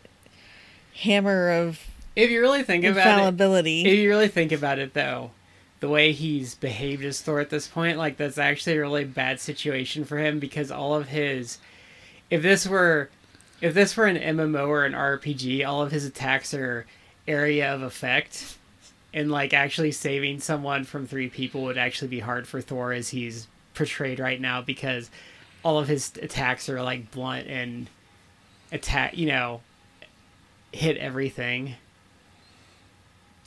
hammer 1.02 1.50
of 1.50 1.80
If 2.16 2.30
you 2.30 2.40
really 2.40 2.62
think 2.64 2.84
about 2.84 3.06
it, 3.06 3.10
infallibility. 3.10 3.84
if 3.84 3.98
you 3.98 4.08
really 4.08 4.28
think 4.28 4.50
about 4.52 4.78
it, 4.78 4.94
though, 4.94 5.30
the 5.80 5.88
way 5.88 6.12
he's 6.12 6.54
behaved 6.54 7.04
as 7.04 7.20
Thor 7.20 7.38
at 7.40 7.50
this 7.50 7.68
point, 7.68 7.98
like 7.98 8.16
that's 8.16 8.38
actually 8.38 8.76
a 8.76 8.80
really 8.80 9.04
bad 9.04 9.38
situation 9.38 10.04
for 10.04 10.18
him 10.18 10.38
because 10.40 10.70
all 10.70 10.94
of 10.94 11.08
his, 11.08 11.58
if 12.30 12.42
this 12.42 12.66
were, 12.66 13.10
if 13.60 13.74
this 13.74 13.96
were 13.96 14.06
an 14.06 14.16
MMO 14.16 14.66
or 14.68 14.84
an 14.84 14.92
RPG, 14.94 15.64
all 15.66 15.82
of 15.82 15.92
his 15.92 16.04
attacks 16.04 16.52
are 16.54 16.86
area 17.26 17.72
of 17.74 17.82
effect, 17.82 18.56
and 19.12 19.30
like 19.30 19.54
actually 19.54 19.92
saving 19.92 20.40
someone 20.40 20.84
from 20.84 21.06
three 21.06 21.28
people 21.28 21.62
would 21.62 21.78
actually 21.78 22.08
be 22.08 22.20
hard 22.20 22.46
for 22.46 22.60
Thor 22.60 22.92
as 22.92 23.10
he's 23.10 23.48
portrayed 23.74 24.20
right 24.20 24.40
now 24.40 24.62
because 24.62 25.10
all 25.62 25.78
of 25.78 25.88
his 25.88 26.12
attacks 26.20 26.68
are 26.68 26.82
like 26.82 27.10
blunt 27.10 27.46
and 27.48 27.88
attack, 28.72 29.16
you 29.16 29.26
know, 29.26 29.60
hit 30.72 30.96
everything. 30.96 31.74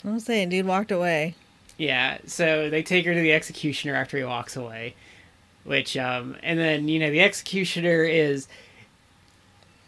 I'm 0.03 0.19
saying, 0.19 0.49
dude 0.49 0.65
walked 0.65 0.91
away. 0.91 1.35
Yeah, 1.77 2.17
so 2.25 2.69
they 2.69 2.83
take 2.83 3.05
her 3.05 3.13
to 3.13 3.21
the 3.21 3.33
executioner 3.33 3.95
after 3.95 4.17
he 4.17 4.23
walks 4.23 4.55
away, 4.55 4.95
which 5.63 5.95
um 5.95 6.35
and 6.43 6.59
then 6.59 6.87
you 6.87 6.99
know 6.99 7.11
the 7.11 7.21
executioner 7.21 8.03
is 8.03 8.47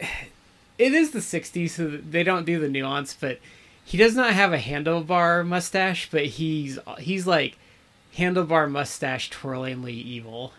it 0.78 0.92
is 0.92 1.10
the 1.10 1.18
60s 1.18 1.70
so 1.70 1.88
they 1.88 2.22
don't 2.22 2.44
do 2.46 2.58
the 2.58 2.68
nuance 2.68 3.14
but 3.18 3.38
he 3.84 3.96
does 3.98 4.14
not 4.14 4.32
have 4.32 4.52
a 4.52 4.58
handlebar 4.58 5.46
mustache 5.46 6.08
but 6.10 6.24
he's 6.26 6.78
he's 6.98 7.26
like 7.26 7.58
handlebar 8.16 8.70
mustache 8.70 9.30
twirlingly 9.30 9.92
evil. 9.92 10.52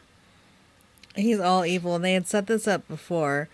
He's 1.16 1.40
all 1.40 1.64
evil, 1.66 1.96
and 1.96 2.04
they 2.04 2.14
had 2.14 2.28
set 2.28 2.48
this 2.48 2.68
up 2.68 2.88
before. 2.88 3.48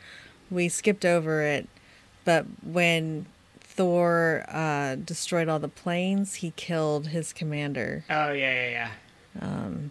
We 0.50 0.70
skipped 0.70 1.04
over 1.04 1.42
it, 1.42 1.68
but 2.24 2.46
when 2.64 3.26
Thor 3.60 4.46
uh, 4.48 4.96
destroyed 4.96 5.50
all 5.50 5.60
the 5.60 5.68
planes, 5.68 6.36
he 6.36 6.52
killed 6.56 7.08
his 7.08 7.34
commander. 7.34 8.06
Oh 8.10 8.32
yeah, 8.32 8.54
yeah, 8.54 8.70
yeah. 8.70 8.90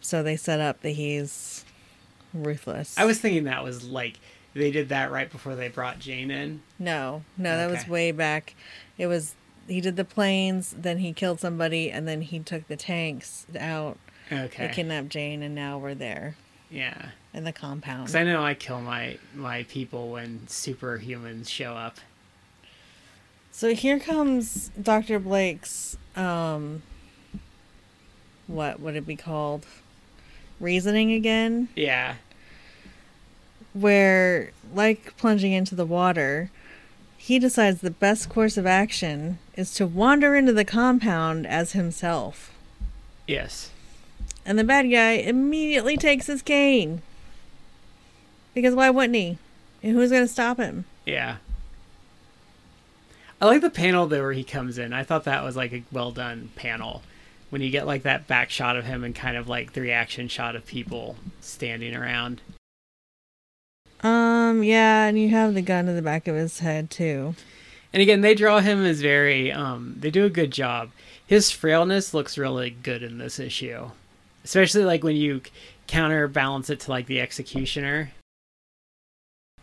So 0.00 0.22
they 0.22 0.36
set 0.36 0.60
up 0.60 0.80
that 0.82 0.90
he's 0.90 1.64
ruthless. 2.34 2.96
I 2.98 3.04
was 3.04 3.18
thinking 3.20 3.44
that 3.44 3.64
was 3.64 3.84
like 3.84 4.18
they 4.54 4.70
did 4.70 4.88
that 4.88 5.10
right 5.10 5.30
before 5.30 5.54
they 5.54 5.68
brought 5.68 5.98
Jane 5.98 6.30
in. 6.30 6.62
no, 6.78 7.22
no, 7.36 7.56
that 7.56 7.70
was 7.70 7.86
way 7.86 8.12
back. 8.12 8.54
It 8.96 9.06
was 9.06 9.34
he 9.68 9.80
did 9.80 9.96
the 9.96 10.04
planes, 10.04 10.74
then 10.76 10.98
he 10.98 11.12
killed 11.12 11.40
somebody, 11.40 11.90
and 11.90 12.08
then 12.08 12.22
he 12.22 12.38
took 12.40 12.66
the 12.68 12.76
tanks 12.76 13.46
out. 13.58 13.98
Okay. 14.32 14.66
They 14.66 14.72
kidnapped 14.72 15.08
Jane, 15.10 15.42
and 15.42 15.54
now 15.54 15.78
we're 15.78 15.94
there 15.94 16.36
Yeah. 16.70 17.10
in 17.34 17.44
the 17.44 17.52
compound. 17.52 18.04
Because 18.04 18.14
I 18.16 18.24
know 18.24 18.42
I 18.42 18.54
kill 18.54 18.80
my 18.80 19.18
my 19.34 19.62
people 19.64 20.10
when 20.10 20.40
superhumans 20.46 21.48
show 21.48 21.74
up. 21.74 21.98
So 23.52 23.74
here 23.74 23.98
comes 23.98 24.70
Dr. 24.80 25.18
Blake's 25.18 25.96
um 26.16 26.82
what 28.46 28.80
would 28.80 28.96
it 28.96 29.06
be 29.06 29.16
called? 29.16 29.66
Reasoning 30.60 31.12
again, 31.12 31.68
Yeah. 31.76 32.14
where 33.72 34.50
like 34.74 35.16
plunging 35.16 35.52
into 35.52 35.74
the 35.74 35.86
water, 35.86 36.50
he 37.16 37.38
decides 37.38 37.80
the 37.80 37.90
best 37.90 38.28
course 38.28 38.56
of 38.56 38.66
action 38.66 39.38
is 39.58 39.74
to 39.74 39.84
wander 39.88 40.36
into 40.36 40.52
the 40.52 40.64
compound 40.64 41.44
as 41.44 41.72
himself. 41.72 42.52
Yes. 43.26 43.72
And 44.46 44.56
the 44.56 44.62
bad 44.62 44.84
guy 44.84 45.14
immediately 45.14 45.96
takes 45.96 46.28
his 46.28 46.42
cane. 46.42 47.02
Because 48.54 48.76
why 48.76 48.88
wouldn't 48.88 49.16
he? 49.16 49.36
And 49.82 49.96
who's 49.96 50.10
going 50.10 50.22
to 50.22 50.32
stop 50.32 50.58
him? 50.58 50.84
Yeah. 51.04 51.38
I 53.40 53.46
like 53.46 53.60
the 53.60 53.68
panel 53.68 54.06
though 54.06 54.22
where 54.22 54.32
he 54.32 54.44
comes 54.44 54.78
in. 54.78 54.92
I 54.92 55.02
thought 55.02 55.24
that 55.24 55.42
was 55.42 55.56
like 55.56 55.72
a 55.72 55.82
well 55.90 56.12
done 56.12 56.50
panel. 56.54 57.02
When 57.50 57.60
you 57.60 57.70
get 57.70 57.86
like 57.86 58.04
that 58.04 58.28
back 58.28 58.50
shot 58.50 58.76
of 58.76 58.84
him 58.84 59.02
and 59.02 59.14
kind 59.14 59.36
of 59.36 59.48
like 59.48 59.72
the 59.72 59.80
reaction 59.80 60.28
shot 60.28 60.54
of 60.54 60.66
people 60.66 61.16
standing 61.40 61.96
around. 61.96 62.42
Um, 64.04 64.62
yeah, 64.62 65.06
and 65.06 65.18
you 65.18 65.30
have 65.30 65.54
the 65.54 65.62
gun 65.62 65.88
in 65.88 65.96
the 65.96 66.02
back 66.02 66.28
of 66.28 66.36
his 66.36 66.60
head 66.60 66.90
too. 66.90 67.34
And 67.92 68.02
again, 68.02 68.20
they 68.20 68.34
draw 68.34 68.60
him 68.60 68.84
as 68.84 69.00
very 69.00 69.50
um 69.52 69.96
they 69.98 70.10
do 70.10 70.24
a 70.24 70.30
good 70.30 70.50
job. 70.50 70.90
His 71.26 71.50
frailness 71.50 72.14
looks 72.14 72.38
really 72.38 72.70
good 72.70 73.02
in 73.02 73.18
this 73.18 73.38
issue. 73.38 73.90
Especially 74.44 74.84
like 74.84 75.04
when 75.04 75.16
you 75.16 75.42
counterbalance 75.86 76.70
it 76.70 76.80
to 76.80 76.90
like 76.90 77.06
the 77.06 77.20
executioner. 77.20 78.12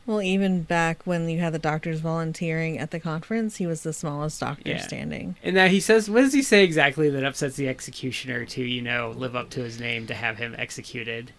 Well, 0.05 0.21
even 0.21 0.61
back 0.61 1.01
when 1.05 1.27
you 1.27 1.39
had 1.39 1.53
the 1.53 1.59
doctors 1.59 1.99
volunteering 1.99 2.77
at 2.77 2.91
the 2.91 2.99
conference, 2.99 3.55
he 3.55 3.65
was 3.65 3.81
the 3.81 3.93
smallest 3.93 4.39
doctor 4.39 4.69
Yeah. 4.69 4.77
standing. 4.81 5.35
And 5.43 5.55
now 5.55 5.67
he 5.67 5.79
says, 5.79 6.07
what 6.09 6.21
does 6.21 6.33
he 6.33 6.43
say 6.43 6.63
exactly 6.63 7.09
that 7.09 7.23
upsets 7.23 7.55
the 7.55 7.67
executioner 7.67 8.45
to, 8.45 8.61
you 8.63 8.83
know, 8.83 9.13
live 9.17 9.35
up 9.35 9.49
to 9.51 9.61
his 9.63 9.79
name 9.79 10.05
to 10.05 10.13
have 10.13 10.37
him 10.37 10.53
executed? 10.59 11.31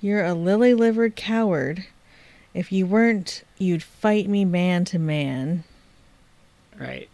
You're 0.00 0.24
a 0.24 0.34
lily 0.34 0.74
livered 0.74 1.14
coward. 1.14 1.84
If 2.54 2.72
you 2.72 2.86
weren't, 2.86 3.44
you'd 3.56 3.84
fight 3.84 4.28
me 4.28 4.44
man 4.44 4.84
to 4.86 4.98
man. 4.98 5.62
Right. 6.82 7.08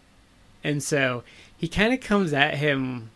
And 0.63 0.83
so 0.83 1.23
he 1.57 1.67
kind 1.67 1.93
of 1.93 2.01
comes 2.01 2.33
at 2.33 2.55
him. 2.55 3.11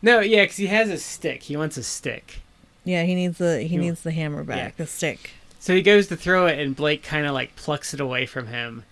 No, 0.00 0.20
yeah, 0.20 0.42
because 0.42 0.56
he 0.56 0.66
has 0.66 0.88
a 0.90 0.98
stick. 0.98 1.44
He 1.44 1.56
wants 1.56 1.76
a 1.76 1.82
stick. 1.82 2.40
Yeah, 2.84 3.04
he 3.04 3.14
needs 3.14 3.38
the 3.38 3.62
he 3.62 3.74
You- 3.74 3.80
needs 3.80 4.02
the 4.02 4.10
hammer 4.12 4.42
back, 4.44 4.56
Yeah. 4.56 4.70
the 4.84 4.86
stick. 4.86 5.30
So 5.60 5.74
he 5.74 5.82
goes 5.82 6.08
to 6.08 6.16
throw 6.16 6.46
it, 6.46 6.58
and 6.58 6.74
Blake 6.74 7.02
kind 7.04 7.26
of 7.26 7.32
like 7.32 7.54
plucks 7.54 7.94
it 7.94 8.00
away 8.00 8.26
from 8.26 8.48
him. 8.48 8.84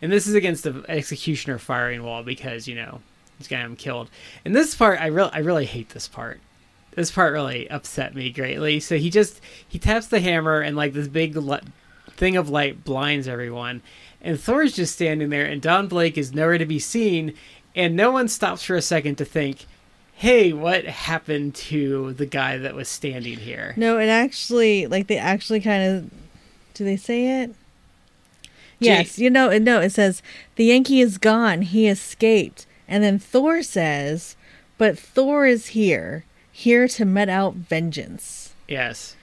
And 0.00 0.10
this 0.10 0.26
is 0.26 0.34
against 0.34 0.64
the 0.64 0.84
executioner 0.88 1.58
firing 1.58 2.02
wall 2.02 2.22
because 2.22 2.66
you 2.66 2.74
know 2.74 3.00
he's 3.38 3.48
gonna 3.48 3.62
have 3.62 3.70
him 3.72 3.76
killed. 3.76 4.08
And 4.44 4.54
this 4.56 4.74
part, 4.74 5.00
I 5.00 5.06
really, 5.06 5.30
I 5.32 5.38
really 5.38 5.66
hate 5.66 5.90
this 5.90 6.08
part. 6.08 6.40
This 6.92 7.10
part 7.10 7.32
really 7.32 7.68
upset 7.70 8.14
me 8.14 8.30
greatly. 8.30 8.80
So 8.80 8.96
he 8.96 9.10
just 9.10 9.40
he 9.68 9.78
taps 9.78 10.06
the 10.06 10.20
hammer, 10.20 10.60
and 10.60 10.76
like 10.76 10.92
this 10.94 11.08
big 11.08 11.36
li- 11.36 11.58
thing 12.12 12.36
of 12.36 12.48
light 12.48 12.84
blinds 12.84 13.28
everyone. 13.28 13.82
And 14.24 14.40
Thor's 14.40 14.74
just 14.74 14.94
standing 14.94 15.28
there, 15.28 15.44
and 15.44 15.62
Don 15.62 15.86
Blake 15.86 16.18
is 16.18 16.34
nowhere 16.34 16.58
to 16.58 16.66
be 16.66 16.80
seen. 16.80 17.34
And 17.76 17.94
no 17.94 18.10
one 18.10 18.26
stops 18.26 18.64
for 18.64 18.74
a 18.74 18.82
second 18.82 19.16
to 19.16 19.24
think, 19.24 19.66
"Hey, 20.14 20.52
what 20.52 20.84
happened 20.84 21.54
to 21.56 22.14
the 22.14 22.26
guy 22.26 22.56
that 22.56 22.74
was 22.74 22.88
standing 22.88 23.38
here?" 23.38 23.74
No, 23.76 23.98
it 23.98 24.08
actually 24.08 24.86
like 24.86 25.06
they 25.06 25.18
actually 25.18 25.60
kind 25.60 25.84
of 25.84 26.10
do 26.74 26.84
they 26.84 26.96
say 26.96 27.42
it? 27.42 27.54
Yes, 28.80 29.18
you 29.18 29.30
know, 29.30 29.56
no, 29.58 29.80
it 29.80 29.90
says 29.90 30.22
the 30.56 30.64
Yankee 30.64 31.00
is 31.00 31.18
gone. 31.18 31.62
He 31.62 31.86
escaped. 31.86 32.66
And 32.86 33.02
then 33.02 33.18
Thor 33.18 33.62
says, 33.62 34.36
But 34.76 34.98
Thor 34.98 35.46
is 35.46 35.68
here, 35.68 36.24
here 36.52 36.86
to 36.88 37.04
met 37.04 37.28
out 37.28 37.54
vengeance. 37.54 38.54
Yes. 38.68 39.16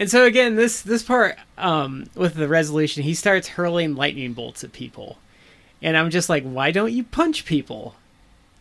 And 0.00 0.10
so 0.10 0.24
again, 0.24 0.56
this 0.56 0.80
this 0.80 1.02
part 1.02 1.36
um, 1.58 2.06
with 2.14 2.34
the 2.34 2.48
resolution, 2.48 3.02
he 3.02 3.12
starts 3.12 3.48
hurling 3.48 3.94
lightning 3.94 4.32
bolts 4.32 4.64
at 4.64 4.72
people, 4.72 5.18
and 5.82 5.94
I'm 5.94 6.08
just 6.08 6.30
like, 6.30 6.42
why 6.42 6.70
don't 6.70 6.90
you 6.92 7.04
punch 7.04 7.44
people? 7.44 7.94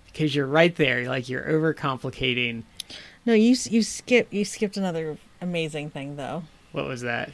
Because 0.07 0.35
you're 0.35 0.45
right 0.45 0.75
there, 0.75 1.07
like 1.07 1.29
you're 1.29 1.43
overcomplicating. 1.43 2.63
No, 3.25 3.33
you 3.33 3.55
you 3.69 3.83
skip 3.83 4.27
you 4.33 4.43
skipped 4.43 4.75
another 4.75 5.17
amazing 5.39 5.91
thing 5.91 6.17
though. 6.17 6.43
What 6.73 6.87
was 6.87 7.01
that? 7.01 7.31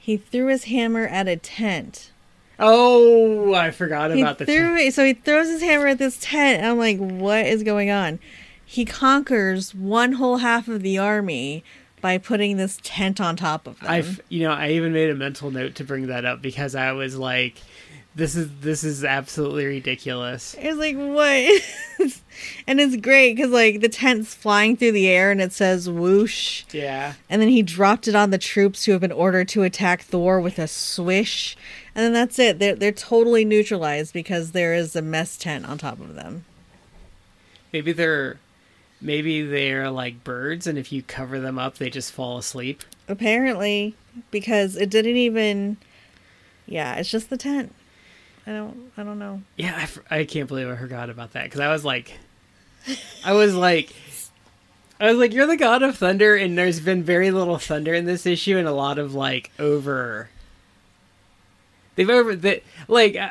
He 0.00 0.16
threw 0.16 0.48
his 0.48 0.64
hammer 0.64 1.06
at 1.06 1.28
a 1.28 1.36
tent. 1.36 2.10
Oh, 2.58 3.54
I 3.54 3.70
forgot 3.70 4.10
He 4.12 4.20
about 4.20 4.38
the. 4.38 4.46
threw 4.46 4.76
it, 4.76 4.94
so 4.94 5.04
he 5.04 5.14
throws 5.14 5.48
his 5.48 5.62
hammer 5.62 5.86
at 5.86 5.98
this 5.98 6.18
tent. 6.20 6.58
And 6.58 6.66
I'm 6.66 6.78
like, 6.78 6.98
what 6.98 7.46
is 7.46 7.62
going 7.62 7.88
on? 7.90 8.18
He 8.64 8.84
conquers 8.84 9.74
one 9.76 10.12
whole 10.14 10.38
half 10.38 10.66
of 10.66 10.82
the 10.82 10.98
army 10.98 11.62
by 12.02 12.18
putting 12.18 12.58
this 12.58 12.78
tent 12.82 13.18
on 13.18 13.36
top 13.36 13.66
of 13.66 13.80
them. 13.80 13.90
I've 13.90 14.20
you 14.28 14.42
know 14.42 14.52
I 14.52 14.72
even 14.72 14.92
made 14.92 15.08
a 15.08 15.14
mental 15.14 15.50
note 15.50 15.76
to 15.76 15.84
bring 15.84 16.08
that 16.08 16.26
up 16.26 16.42
because 16.42 16.74
I 16.74 16.92
was 16.92 17.16
like, 17.16 17.56
this 18.14 18.36
is 18.36 18.50
this 18.60 18.84
is 18.84 19.04
absolutely 19.04 19.64
ridiculous. 19.64 20.54
It 20.54 20.68
was 20.68 20.76
like, 20.76 20.96
what? 20.96 21.62
and 22.66 22.80
it's 22.80 22.96
great 22.96 23.36
because, 23.36 23.50
like, 23.50 23.80
the 23.80 23.88
tent's 23.88 24.34
flying 24.34 24.76
through 24.76 24.92
the 24.92 25.08
air 25.08 25.30
and 25.30 25.40
it 25.40 25.52
says 25.52 25.88
whoosh. 25.88 26.64
Yeah. 26.72 27.14
And 27.30 27.40
then 27.40 27.48
he 27.48 27.62
dropped 27.62 28.08
it 28.08 28.14
on 28.14 28.30
the 28.30 28.38
troops 28.38 28.84
who 28.84 28.92
have 28.92 29.00
been 29.00 29.12
ordered 29.12 29.48
to 29.48 29.62
attack 29.62 30.02
Thor 30.02 30.40
with 30.40 30.58
a 30.58 30.68
swish. 30.68 31.56
And 31.94 32.04
then 32.04 32.12
that's 32.12 32.38
it. 32.38 32.58
They're, 32.58 32.74
they're 32.74 32.92
totally 32.92 33.44
neutralized 33.44 34.12
because 34.12 34.52
there 34.52 34.74
is 34.74 34.94
a 34.96 35.02
mess 35.02 35.36
tent 35.36 35.66
on 35.66 35.78
top 35.78 36.00
of 36.00 36.14
them. 36.14 36.44
Maybe 37.72 37.92
they're 37.92 38.38
maybe 39.02 39.42
they're 39.42 39.90
like 39.90 40.24
birds, 40.24 40.66
and 40.66 40.78
if 40.78 40.92
you 40.92 41.02
cover 41.02 41.40
them 41.40 41.58
up, 41.58 41.78
they 41.78 41.90
just 41.90 42.12
fall 42.12 42.38
asleep. 42.38 42.82
Apparently, 43.08 43.94
because 44.30 44.76
it 44.76 44.90
didn't 44.90 45.16
even. 45.16 45.76
Yeah, 46.66 46.94
it's 46.94 47.10
just 47.10 47.28
the 47.30 47.36
tent. 47.36 47.74
I 48.46 48.52
don't. 48.52 48.92
I 48.96 49.02
don't 49.02 49.18
know. 49.18 49.42
Yeah, 49.56 49.86
I, 50.10 50.18
I 50.18 50.24
can't 50.24 50.48
believe 50.48 50.68
I 50.68 50.76
forgot 50.76 51.10
about 51.10 51.32
that 51.32 51.44
because 51.44 51.60
I 51.60 51.68
was 51.68 51.84
like, 51.84 52.18
I 53.24 53.32
was 53.32 53.54
like, 53.54 53.92
I 55.00 55.08
was 55.08 55.18
like, 55.18 55.32
you're 55.32 55.46
the 55.46 55.56
god 55.56 55.82
of 55.82 55.96
thunder, 55.96 56.36
and 56.36 56.56
there's 56.56 56.80
been 56.80 57.02
very 57.02 57.30
little 57.30 57.58
thunder 57.58 57.94
in 57.94 58.04
this 58.04 58.26
issue, 58.26 58.56
and 58.56 58.68
a 58.68 58.72
lot 58.72 58.98
of 58.98 59.14
like 59.14 59.50
over. 59.58 60.30
They've 61.94 62.08
over 62.08 62.34
that 62.36 62.62
like. 62.88 63.16
Uh, 63.16 63.30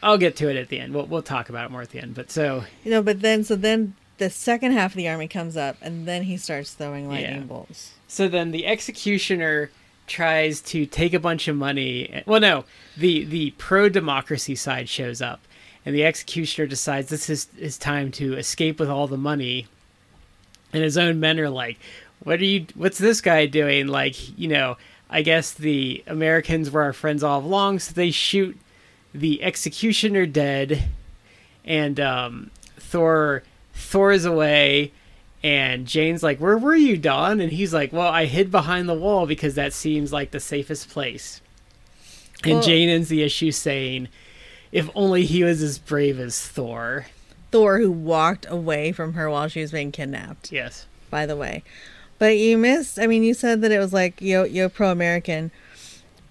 I'll 0.00 0.18
get 0.18 0.36
to 0.36 0.48
it 0.48 0.56
at 0.56 0.68
the 0.68 0.78
end. 0.78 0.94
We'll 0.94 1.06
we'll 1.06 1.22
talk 1.22 1.48
about 1.48 1.64
it 1.64 1.72
more 1.72 1.82
at 1.82 1.90
the 1.90 2.00
end. 2.00 2.14
But 2.14 2.30
so 2.30 2.64
You 2.84 2.92
know, 2.92 3.02
but 3.02 3.20
then 3.20 3.42
so 3.42 3.56
then 3.56 3.94
the 4.18 4.30
second 4.30 4.72
half 4.72 4.92
of 4.92 4.96
the 4.96 5.08
army 5.08 5.28
comes 5.28 5.56
up, 5.56 5.76
and 5.80 6.06
then 6.06 6.24
he 6.24 6.36
starts 6.36 6.72
throwing 6.74 7.08
lightning 7.08 7.36
Yeah. 7.36 7.42
bolts. 7.42 7.92
So 8.06 8.28
then 8.28 8.50
the 8.50 8.66
executioner 8.66 9.70
tries 10.06 10.60
to 10.62 10.86
take 10.86 11.12
a 11.12 11.18
bunch 11.20 11.48
of 11.48 11.56
money. 11.56 12.22
Well, 12.26 12.40
no, 12.40 12.64
the 12.96 13.24
the 13.24 13.50
pro 13.58 13.88
democracy 13.88 14.54
side 14.54 14.88
shows 14.88 15.20
up, 15.22 15.40
and 15.84 15.94
the 15.94 16.04
executioner 16.04 16.66
decides 16.66 17.08
this 17.08 17.28
is 17.30 17.48
his 17.58 17.76
time 17.78 18.10
to 18.12 18.34
escape 18.36 18.78
with 18.80 18.88
all 18.90 19.06
the 19.06 19.18
money. 19.18 19.66
And 20.72 20.82
his 20.82 20.98
own 20.98 21.18
men 21.20 21.38
are 21.40 21.48
like, 21.50 21.78
"What 22.20 22.40
are 22.40 22.44
you? 22.44 22.66
What's 22.74 22.98
this 22.98 23.20
guy 23.20 23.46
doing?" 23.46 23.86
Like, 23.86 24.38
you 24.38 24.48
know, 24.48 24.76
I 25.10 25.22
guess 25.22 25.52
the 25.52 26.02
Americans 26.06 26.70
were 26.70 26.82
our 26.82 26.92
friends 26.92 27.22
all 27.22 27.40
along, 27.40 27.78
so 27.80 27.92
they 27.92 28.10
shoot 28.10 28.58
the 29.14 29.42
executioner 29.42 30.26
dead, 30.26 30.84
and 31.64 31.98
um, 32.00 32.50
Thor 32.78 33.42
Thor's 33.78 34.24
away. 34.24 34.92
And 35.42 35.86
Jane's 35.86 36.22
like, 36.24 36.38
"Where 36.40 36.58
were 36.58 36.74
you, 36.74 36.96
Don?" 36.96 37.40
And 37.40 37.52
he's 37.52 37.72
like, 37.72 37.92
"Well, 37.92 38.08
I 38.08 38.24
hid 38.26 38.50
behind 38.50 38.88
the 38.88 38.94
wall 38.94 39.24
because 39.24 39.54
that 39.54 39.72
seems 39.72 40.12
like 40.12 40.32
the 40.32 40.40
safest 40.40 40.90
place." 40.90 41.40
And 42.42 42.54
Well- 42.54 42.62
Jane 42.62 42.88
ends 42.88 43.08
the 43.08 43.22
issue 43.22 43.52
saying, 43.52 44.08
"If 44.72 44.90
only 44.96 45.24
he 45.24 45.44
was 45.44 45.62
as 45.62 45.78
brave 45.78 46.18
as 46.18 46.40
Thor." 46.40 47.06
Thor, 47.52 47.78
who 47.78 47.90
walked 47.92 48.46
away 48.50 48.90
from 48.92 49.14
her 49.14 49.30
while 49.30 49.48
she 49.48 49.60
was 49.60 49.70
being 49.72 49.92
kidnapped. 49.92 50.50
Yes. 50.52 50.86
by 51.10 51.24
the 51.24 51.36
way. 51.36 51.62
But 52.18 52.36
you 52.36 52.58
missed. 52.58 52.98
I 52.98 53.06
mean, 53.06 53.22
you 53.22 53.32
said 53.32 53.62
that 53.62 53.70
it 53.72 53.78
was 53.78 53.92
like 53.94 54.20
yo 54.20 54.42
yo 54.44 54.68
pro 54.68 54.90
American, 54.90 55.50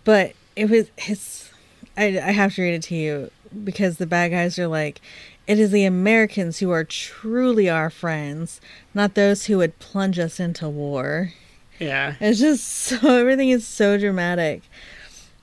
but 0.03 0.33
it 0.55 0.69
was 0.69 0.87
his. 0.97 1.49
I 1.95 2.19
I 2.19 2.31
have 2.31 2.53
to 2.55 2.61
read 2.61 2.73
it 2.75 2.83
to 2.83 2.95
you 2.95 3.31
because 3.63 3.97
the 3.97 4.05
bad 4.05 4.29
guys 4.31 4.59
are 4.59 4.67
like, 4.67 4.99
it 5.47 5.59
is 5.59 5.71
the 5.71 5.85
Americans 5.85 6.59
who 6.59 6.69
are 6.71 6.83
truly 6.83 7.69
our 7.69 7.89
friends, 7.89 8.59
not 8.93 9.15
those 9.15 9.45
who 9.45 9.57
would 9.57 9.79
plunge 9.79 10.19
us 10.19 10.39
into 10.39 10.67
war. 10.67 11.33
Yeah. 11.79 12.15
It's 12.19 12.39
just 12.39 12.67
so 12.67 13.17
everything 13.17 13.49
is 13.49 13.65
so 13.65 13.97
dramatic. 13.97 14.61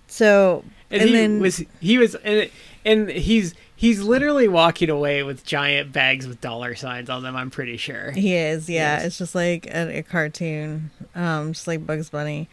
So 0.07 0.65
And, 0.91 1.01
and, 1.03 1.11
he 1.11 1.17
then 1.17 1.41
was 1.41 1.65
he 1.81 1.99
was 1.99 2.15
and, 2.17 2.51
and 2.85 3.09
he's 3.09 3.55
he's 3.77 4.03
literally 4.03 4.47
walking 4.47 4.91
away 4.91 5.23
with 5.23 5.45
giant 5.45 5.93
bags 5.93 6.27
with 6.27 6.41
dollar 6.41 6.75
signs 6.75 7.09
on 7.09 7.23
them. 7.23 7.35
I'm 7.35 7.51
pretty 7.51 7.77
sure. 7.77 8.13
He 8.13 8.35
is, 8.35 8.69
yeah. 8.69 8.99
Yes. 8.99 9.05
It's 9.07 9.19
just 9.19 9.35
like 9.35 9.67
a, 9.67 9.99
a 9.99 10.03
cartoon, 10.03 10.91
um, 11.15 11.53
just 11.53 11.67
like 11.67 11.87
Bugs 11.87 12.11
Bunny. 12.11 12.49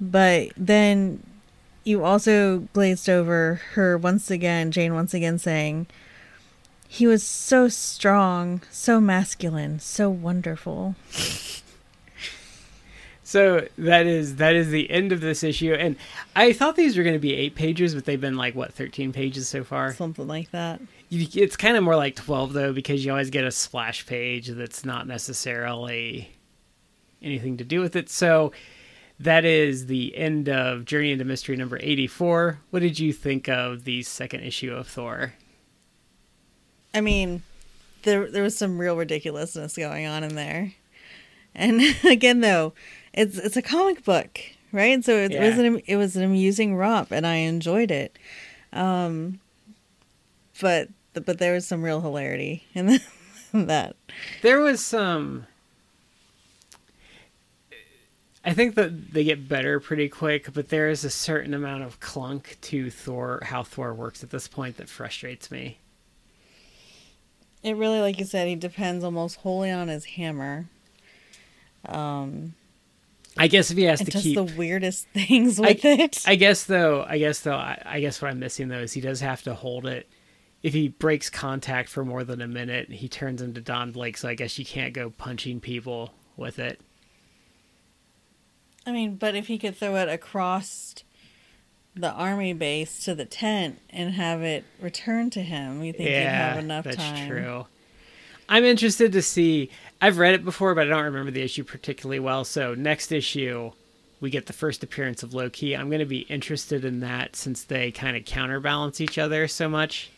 But 0.00 0.50
then 0.56 1.22
you 1.84 2.04
also 2.04 2.68
glazed 2.72 3.08
over 3.08 3.60
her 3.72 3.96
once 3.96 4.30
again, 4.30 4.70
Jane 4.70 4.94
once 4.94 5.14
again 5.14 5.38
saying, 5.38 5.86
he 6.88 7.06
was 7.06 7.22
so 7.22 7.68
strong, 7.68 8.62
so 8.70 9.00
masculine, 9.00 9.78
so 9.78 10.08
wonderful. 10.08 10.96
So 13.22 13.68
that 13.76 14.06
is 14.06 14.36
that 14.36 14.56
is 14.56 14.70
the 14.70 14.90
end 14.90 15.12
of 15.12 15.20
this 15.20 15.44
issue, 15.44 15.74
and 15.74 15.96
I 16.34 16.54
thought 16.54 16.76
these 16.76 16.96
were 16.96 17.02
going 17.02 17.14
to 17.14 17.20
be 17.20 17.34
eight 17.34 17.54
pages, 17.54 17.94
but 17.94 18.06
they've 18.06 18.18
been 18.18 18.38
like 18.38 18.54
what 18.54 18.72
thirteen 18.72 19.12
pages 19.12 19.50
so 19.50 19.64
far. 19.64 19.92
Something 19.92 20.26
like 20.26 20.50
that. 20.52 20.80
You, 21.10 21.26
it's 21.34 21.54
kind 21.54 21.76
of 21.76 21.84
more 21.84 21.94
like 21.94 22.16
twelve 22.16 22.54
though, 22.54 22.72
because 22.72 23.04
you 23.04 23.10
always 23.10 23.28
get 23.28 23.44
a 23.44 23.50
splash 23.50 24.06
page 24.06 24.48
that's 24.48 24.82
not 24.82 25.06
necessarily 25.06 26.30
anything 27.20 27.58
to 27.58 27.64
do 27.64 27.80
with 27.80 27.96
it. 27.96 28.08
So 28.08 28.52
that 29.20 29.44
is 29.44 29.88
the 29.88 30.16
end 30.16 30.48
of 30.48 30.86
Journey 30.86 31.12
into 31.12 31.26
Mystery 31.26 31.56
number 31.56 31.78
eighty-four. 31.82 32.60
What 32.70 32.80
did 32.80 32.98
you 32.98 33.12
think 33.12 33.46
of 33.46 33.84
the 33.84 34.04
second 34.04 34.40
issue 34.40 34.72
of 34.72 34.88
Thor? 34.88 35.34
I 36.94 37.00
mean, 37.00 37.42
there 38.02 38.30
there 38.30 38.42
was 38.42 38.56
some 38.56 38.78
real 38.78 38.96
ridiculousness 38.96 39.76
going 39.76 40.06
on 40.06 40.24
in 40.24 40.34
there. 40.34 40.72
And 41.54 41.80
again 42.04 42.40
though, 42.40 42.72
it's 43.12 43.36
it's 43.38 43.56
a 43.56 43.62
comic 43.62 44.04
book, 44.04 44.40
right? 44.72 45.04
So 45.04 45.16
it, 45.16 45.32
Yeah. 45.32 45.46
was 45.48 45.58
an 45.58 45.80
it 45.86 45.96
was 45.96 46.16
an 46.16 46.22
amusing 46.22 46.76
romp 46.76 47.10
and 47.12 47.26
I 47.26 47.36
enjoyed 47.36 47.90
it. 47.90 48.18
Um 48.72 49.40
but 50.60 50.88
but 51.14 51.38
there 51.38 51.54
was 51.54 51.66
some 51.66 51.82
real 51.82 52.00
hilarity 52.00 52.64
in 52.74 53.00
that. 53.52 53.96
There 54.42 54.60
was 54.60 54.84
some. 54.84 55.46
I 58.44 58.54
think 58.54 58.76
that 58.76 59.12
they 59.12 59.24
get 59.24 59.48
better 59.48 59.78
pretty 59.80 60.08
quick, 60.08 60.52
but 60.54 60.68
there 60.68 60.88
is 60.88 61.04
a 61.04 61.10
certain 61.10 61.52
amount 61.52 61.82
of 61.82 62.00
clunk 62.00 62.56
to 62.62 62.88
Thor, 62.90 63.40
how 63.44 63.62
Thor 63.62 63.92
works 63.92 64.22
at 64.22 64.30
this 64.30 64.48
point 64.48 64.76
that 64.78 64.88
frustrates 64.88 65.50
me. 65.50 65.78
It 67.68 67.74
really 67.74 68.00
like 68.00 68.18
you 68.18 68.24
said, 68.24 68.48
he 68.48 68.56
depends 68.56 69.04
almost 69.04 69.36
wholly 69.36 69.70
on 69.70 69.88
his 69.88 70.04
hammer. 70.04 70.66
Um 71.86 72.54
I 73.36 73.46
guess 73.46 73.70
if 73.70 73.76
he 73.76 73.84
has 73.84 74.00
to 74.00 74.10
keep. 74.10 74.34
the 74.34 74.42
weirdest 74.44 75.06
things 75.14 75.60
with 75.60 75.84
it. 75.84 76.24
I 76.26 76.34
guess 76.34 76.64
though, 76.64 77.04
I 77.08 77.18
guess 77.18 77.40
though, 77.40 77.54
I, 77.54 77.80
I 77.84 78.00
guess 78.00 78.20
what 78.20 78.30
I'm 78.30 78.40
missing 78.40 78.68
though 78.68 78.80
is 78.80 78.92
he 78.92 79.00
does 79.00 79.20
have 79.20 79.42
to 79.42 79.54
hold 79.54 79.86
it. 79.86 80.08
If 80.62 80.74
he 80.74 80.88
breaks 80.88 81.30
contact 81.30 81.88
for 81.88 82.04
more 82.04 82.24
than 82.24 82.40
a 82.40 82.48
minute, 82.48 82.90
he 82.90 83.08
turns 83.08 83.40
into 83.40 83.60
Don 83.60 83.92
Blake. 83.92 84.16
So 84.16 84.28
I 84.28 84.34
guess 84.34 84.58
you 84.58 84.64
can't 84.64 84.92
go 84.92 85.10
punching 85.10 85.60
people 85.60 86.12
with 86.36 86.58
it. 86.58 86.80
I 88.84 88.90
mean, 88.90 89.16
but 89.16 89.36
if 89.36 89.46
he 89.46 89.58
could 89.58 89.76
throw 89.76 89.94
it 89.96 90.08
across 90.08 90.96
the 92.00 92.12
army 92.12 92.52
base 92.52 93.04
to 93.04 93.14
the 93.14 93.24
tent 93.24 93.80
and 93.90 94.12
have 94.14 94.42
it 94.42 94.64
returned 94.80 95.32
to 95.32 95.42
him, 95.42 95.82
you 95.82 95.92
think 95.92 96.08
he'd 96.08 96.14
have 96.14 96.58
enough 96.58 96.84
that's 96.84 96.96
time? 96.96 97.28
true. 97.28 97.66
I'm 98.48 98.64
interested 98.64 99.12
to 99.12 99.22
see. 99.22 99.70
I've 100.00 100.18
read 100.18 100.34
it 100.34 100.44
before, 100.44 100.74
but 100.74 100.86
I 100.86 100.90
don't 100.90 101.04
remember 101.04 101.30
the 101.30 101.42
issue 101.42 101.64
particularly 101.64 102.20
well. 102.20 102.44
So 102.44 102.74
next 102.74 103.12
issue, 103.12 103.72
we 104.20 104.30
get 104.30 104.46
the 104.46 104.52
first 104.52 104.82
appearance 104.82 105.22
of 105.22 105.34
Loki. 105.34 105.76
I'm 105.76 105.88
going 105.88 106.00
to 106.00 106.06
be 106.06 106.20
interested 106.20 106.84
in 106.84 107.00
that 107.00 107.36
since 107.36 107.64
they 107.64 107.90
kind 107.90 108.16
of 108.16 108.24
counterbalance 108.24 109.00
each 109.00 109.18
other 109.18 109.46
so 109.48 109.68
much. 109.68 110.10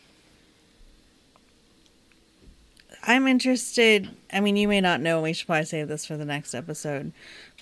I'm 3.03 3.27
interested. 3.27 4.11
I 4.33 4.41
mean, 4.41 4.57
you 4.57 4.69
may 4.69 4.81
not 4.81 5.01
know. 5.01 5.23
We 5.23 5.33
should 5.33 5.47
probably 5.47 5.65
save 5.65 5.89
this 5.89 6.05
for 6.05 6.17
the 6.17 6.25
next 6.25 6.55
episode. 6.55 7.13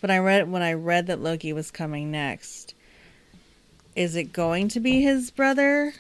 But 0.01 0.11
I 0.11 0.19
read 0.19 0.51
when 0.51 0.63
I 0.63 0.73
read 0.73 1.07
that 1.07 1.21
Loki 1.21 1.53
was 1.53 1.71
coming 1.71 2.11
next. 2.11 2.75
Is 3.99 4.15
it 4.15 4.33
going 4.33 4.69
to 4.69 4.81
be 4.81 5.03
his 5.03 5.31
brother 5.31 5.93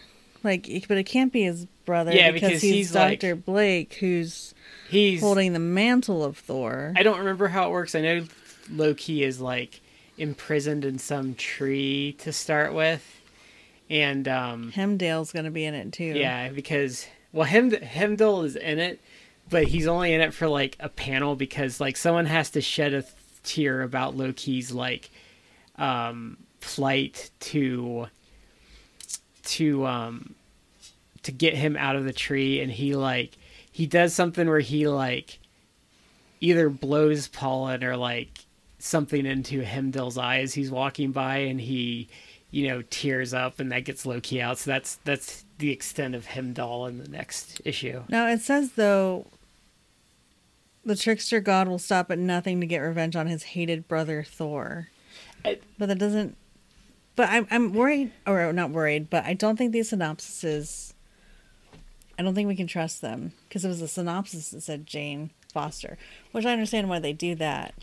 Like, 0.45 0.85
but 0.87 0.97
it 0.99 1.05
can't 1.05 1.33
be 1.33 1.43
his 1.43 1.67
brother 1.85 2.13
Yeah, 2.13 2.31
because, 2.31 2.49
because 2.49 2.63
he's, 2.63 2.73
he's, 2.75 2.95
like- 2.95 3.21
Doctor 3.21 3.35
Blake, 3.35 3.95
who's 3.95 4.55
He's 4.89 5.21
holding 5.21 5.53
the 5.53 5.59
mantle 5.59 6.25
of 6.25 6.39
Thor. 6.39 6.95
I 6.97 7.03
don't 7.03 7.19
remember 7.19 7.49
how 7.49 7.69
it 7.69 7.73
works. 7.73 7.95
I 7.95 8.01
know 8.01 8.25
Loki 8.71 9.23
is 9.23 9.41
like 9.41 9.81
imprisoned 10.17 10.85
in 10.85 10.99
some 10.99 11.35
tree 11.35 12.15
to 12.21 12.33
start 12.33 12.73
with, 12.73 13.05
and 13.91 14.27
um, 14.29 14.73
Heimdall's 14.73 15.33
gonna 15.33 15.51
be 15.51 15.65
in 15.65 15.75
it 15.75 15.93
too. 15.93 16.05
yeah, 16.05 16.49
because 16.49 17.07
well, 17.33 17.47
Hem 17.47 17.71
Heimdall 17.83 18.45
is 18.45 18.57
in 18.57 18.79
it, 18.79 19.01
but 19.51 19.65
he's 19.65 19.87
only 19.87 20.15
in 20.15 20.21
it 20.23 20.33
for 20.33 20.49
like 20.49 20.77
a 20.81 20.89
panel 20.89 21.37
because 21.37 21.81
like 21.81 21.97
someone 21.97 22.27
has 22.27 22.49
to 22.51 22.61
shed 22.63 22.95
a 22.95 23.05
tear 23.45 23.83
about 23.83 24.17
Loki's 24.17 24.73
like 24.73 25.11
um, 25.77 26.39
plight 26.61 27.31
to 27.41 28.09
to 29.45 29.87
um 29.87 30.35
to 31.23 31.33
get 31.33 31.55
him 31.55 31.77
out 31.77 31.97
of 31.97 32.05
the 32.05 32.13
tree, 32.13 32.61
and 32.61 32.71
he 32.71 32.95
like 32.95 33.37
he 33.71 33.87
does 33.87 34.15
something 34.15 34.49
where 34.49 34.61
he 34.61 34.87
like 34.89 35.39
either 36.41 36.69
blows 36.71 37.29
pollen 37.29 37.83
or 37.83 37.97
like 37.97 38.29
something 38.79 39.27
into 39.27 39.63
Heimdall's 39.63 40.17
eye 40.19 40.39
as 40.41 40.55
he's 40.55 40.71
walking 40.71 41.11
by, 41.11 41.39
and 41.39 41.61
he, 41.61 42.09
you 42.51 42.69
know, 42.69 42.83
tears 42.91 43.35
up, 43.35 43.59
and 43.59 43.73
that 43.73 43.81
gets 43.85 44.07
Loki 44.07 44.41
out. 44.41 44.59
So 44.59 44.71
that's 44.71 44.97
that's 45.05 45.45
the 45.59 45.71
extent 45.73 46.15
of 46.15 46.27
Hemdall 46.27 46.89
in 46.89 46.99
the 46.99 47.09
next 47.09 47.61
issue. 47.65 48.03
Now 48.09 48.29
it 48.29 48.41
says 48.41 48.73
though, 48.73 49.27
the 50.85 50.95
trickster 50.97 51.41
god 51.41 51.67
will 51.69 51.79
stop 51.81 52.11
at 52.11 52.19
nothing 52.19 52.61
to 52.61 52.67
get 52.67 52.79
revenge 52.79 53.17
on 53.17 53.27
his 53.27 53.43
hated 53.43 53.89
brother 53.89 54.23
Thor. 54.23 54.89
I- 55.45 55.59
but 55.79 55.87
that 55.87 55.99
doesn't. 55.99 56.37
But 57.19 57.31
I'm 57.31 57.49
I'm 57.51 57.73
worried, 57.73 58.13
or 58.29 58.53
not 58.53 58.71
worried, 58.71 59.11
but 59.11 59.25
I 59.25 59.35
don't 59.35 59.57
think 59.57 59.73
these 59.73 59.91
synopsises. 59.91 60.93
I 62.17 62.23
don't 62.23 62.33
think 62.37 62.47
we 62.47 62.55
can 62.55 62.69
trust 62.69 63.01
them 63.01 63.33
because 63.49 63.65
it 63.65 63.69
was 63.69 63.83
a 63.83 63.89
synopsis 63.89 64.53
that 64.53 64.61
said 64.61 64.87
Jane 64.87 65.31
Foster, 65.53 65.99
which 66.31 66.47
I 66.47 66.53
understand 66.53 66.89
why 66.89 67.01
they 67.01 67.13
do 67.13 67.35
that. 67.35 67.75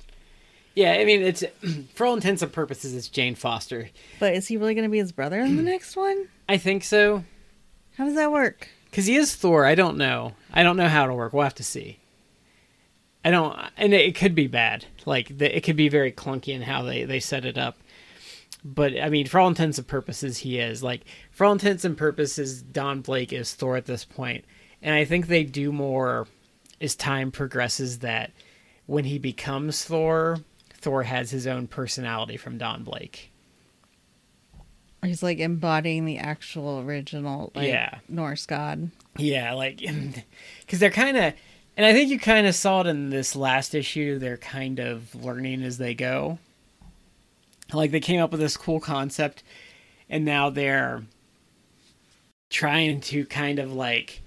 Yeah, 0.73 0.93
I 0.93 1.03
mean, 1.03 1.21
it's 1.21 1.43
for 1.95 2.05
all 2.05 2.13
intents 2.13 2.43
and 2.43 2.53
purposes, 2.53 2.93
it's 2.93 3.09
Jane 3.09 3.35
Foster. 3.35 3.89
But 4.21 4.35
is 4.35 4.47
he 4.47 4.55
really 4.55 4.73
going 4.73 4.87
to 4.87 4.89
be 4.89 4.99
his 4.99 5.11
brother 5.11 5.41
in 5.41 5.57
the 5.57 5.63
next 5.69 5.97
one? 5.97 6.29
I 6.47 6.55
think 6.55 6.85
so 6.85 7.25
How 7.97 8.05
does 8.05 8.15
that 8.15 8.31
work? 8.31 8.69
because 8.89 9.05
he 9.05 9.17
is 9.17 9.35
Thor. 9.35 9.65
I 9.65 9.75
don't 9.75 9.97
know. 9.97 10.31
I 10.53 10.63
don't 10.63 10.77
know 10.77 10.87
how 10.87 11.03
it'll 11.03 11.17
work. 11.17 11.33
We'll 11.33 11.43
have 11.43 11.55
to 11.55 11.63
see. 11.63 11.99
I 13.25 13.31
don't, 13.31 13.59
and 13.75 13.93
it, 13.93 14.15
could 14.15 14.33
be 14.33 14.47
bad. 14.47 14.85
Like 15.05 15.37
the, 15.37 15.53
it 15.53 15.65
could 15.65 15.75
be 15.75 15.89
very 15.89 16.13
clunky 16.13 16.53
in 16.53 16.61
how 16.61 16.83
they 16.83 17.03
they 17.03 17.19
set 17.19 17.43
it 17.43 17.57
up. 17.57 17.75
But 18.67 18.99
I 18.99 19.09
mean, 19.09 19.27
for 19.27 19.39
all 19.39 19.47
intents 19.47 19.77
and 19.77 19.87
purposes, 19.87 20.39
he 20.39 20.57
is 20.57 20.81
like 20.81 21.01
for 21.29 21.45
all 21.45 21.51
intents 21.51 21.85
and 21.85 21.95
purposes, 21.95 22.63
Don 22.63 23.01
Blake 23.01 23.31
is 23.31 23.53
Thor 23.53 23.77
at 23.77 23.85
this 23.85 24.03
point, 24.03 24.43
and 24.81 24.95
I 24.95 25.05
think 25.05 25.27
they 25.27 25.43
do 25.43 25.71
more 25.71 26.27
as 26.81 26.95
time 26.95 27.31
progresses. 27.31 27.99
That 27.99 28.31
when 28.87 29.05
he 29.05 29.19
becomes 29.19 29.85
Thor, 29.85 30.39
Thor 30.73 31.03
has 31.03 31.29
his 31.29 31.45
own 31.45 31.67
personality 31.67 32.37
from 32.37 32.57
Don 32.57 32.83
Blake. 32.83 33.31
He's 35.03 35.21
like 35.21 35.37
embodying 35.37 36.05
the 36.05 36.17
actual 36.17 36.79
original, 36.79 37.51
like 37.53 37.67
Yeah. 37.67 37.99
Norse 38.09 38.47
god. 38.47 38.89
Yeah, 39.15 39.53
like 39.53 39.77
because 40.61 40.79
they're 40.79 40.89
kind 40.89 41.17
of, 41.17 41.33
and 41.77 41.85
I 41.85 41.93
think 41.93 42.09
you 42.09 42.17
kind 42.17 42.47
of 42.47 42.55
saw 42.55 42.81
it 42.81 42.87
in 42.87 43.11
this 43.11 43.35
last 43.35 43.75
issue. 43.75 44.17
They're 44.17 44.37
kind 44.37 44.79
of 44.79 45.13
learning 45.13 45.61
as 45.61 45.77
they 45.77 45.93
go. 45.93 46.39
Like 47.73 47.91
they 47.91 47.99
came 47.99 48.21
up 48.21 48.31
with 48.31 48.39
this 48.39 48.57
cool 48.57 48.79
concept, 48.79 49.43
and 50.09 50.23
now 50.23 50.49
they're 50.49 51.03
trying 52.49 53.01
to 53.01 53.25
kind 53.25 53.59
of 53.59 53.73
like, 53.73 54.21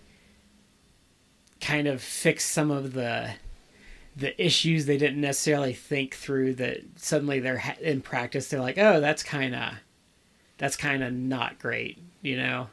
kind 1.61 1.87
of 1.87 2.03
fix 2.03 2.45
some 2.45 2.71
of 2.71 2.93
the 2.93 3.31
the 4.17 4.45
issues 4.45 4.87
they 4.87 4.99
didn't 4.99 5.21
necessarily 5.21 5.73
think 5.73 6.15
through. 6.15 6.55
That 6.55 6.79
suddenly 6.97 7.39
they're 7.41 7.59
ha- 7.59 7.77
in 7.81 8.01
practice. 8.01 8.49
They're 8.49 8.61
like, 8.61 8.79
oh, 8.79 9.01
that's 9.01 9.23
kind 9.23 9.55
of, 9.55 9.75
that's 10.59 10.77
kind 10.77 11.05
of 11.05 11.13
not 11.13 11.59
great, 11.61 12.03
you 12.23 12.37
know. 12.37 12.69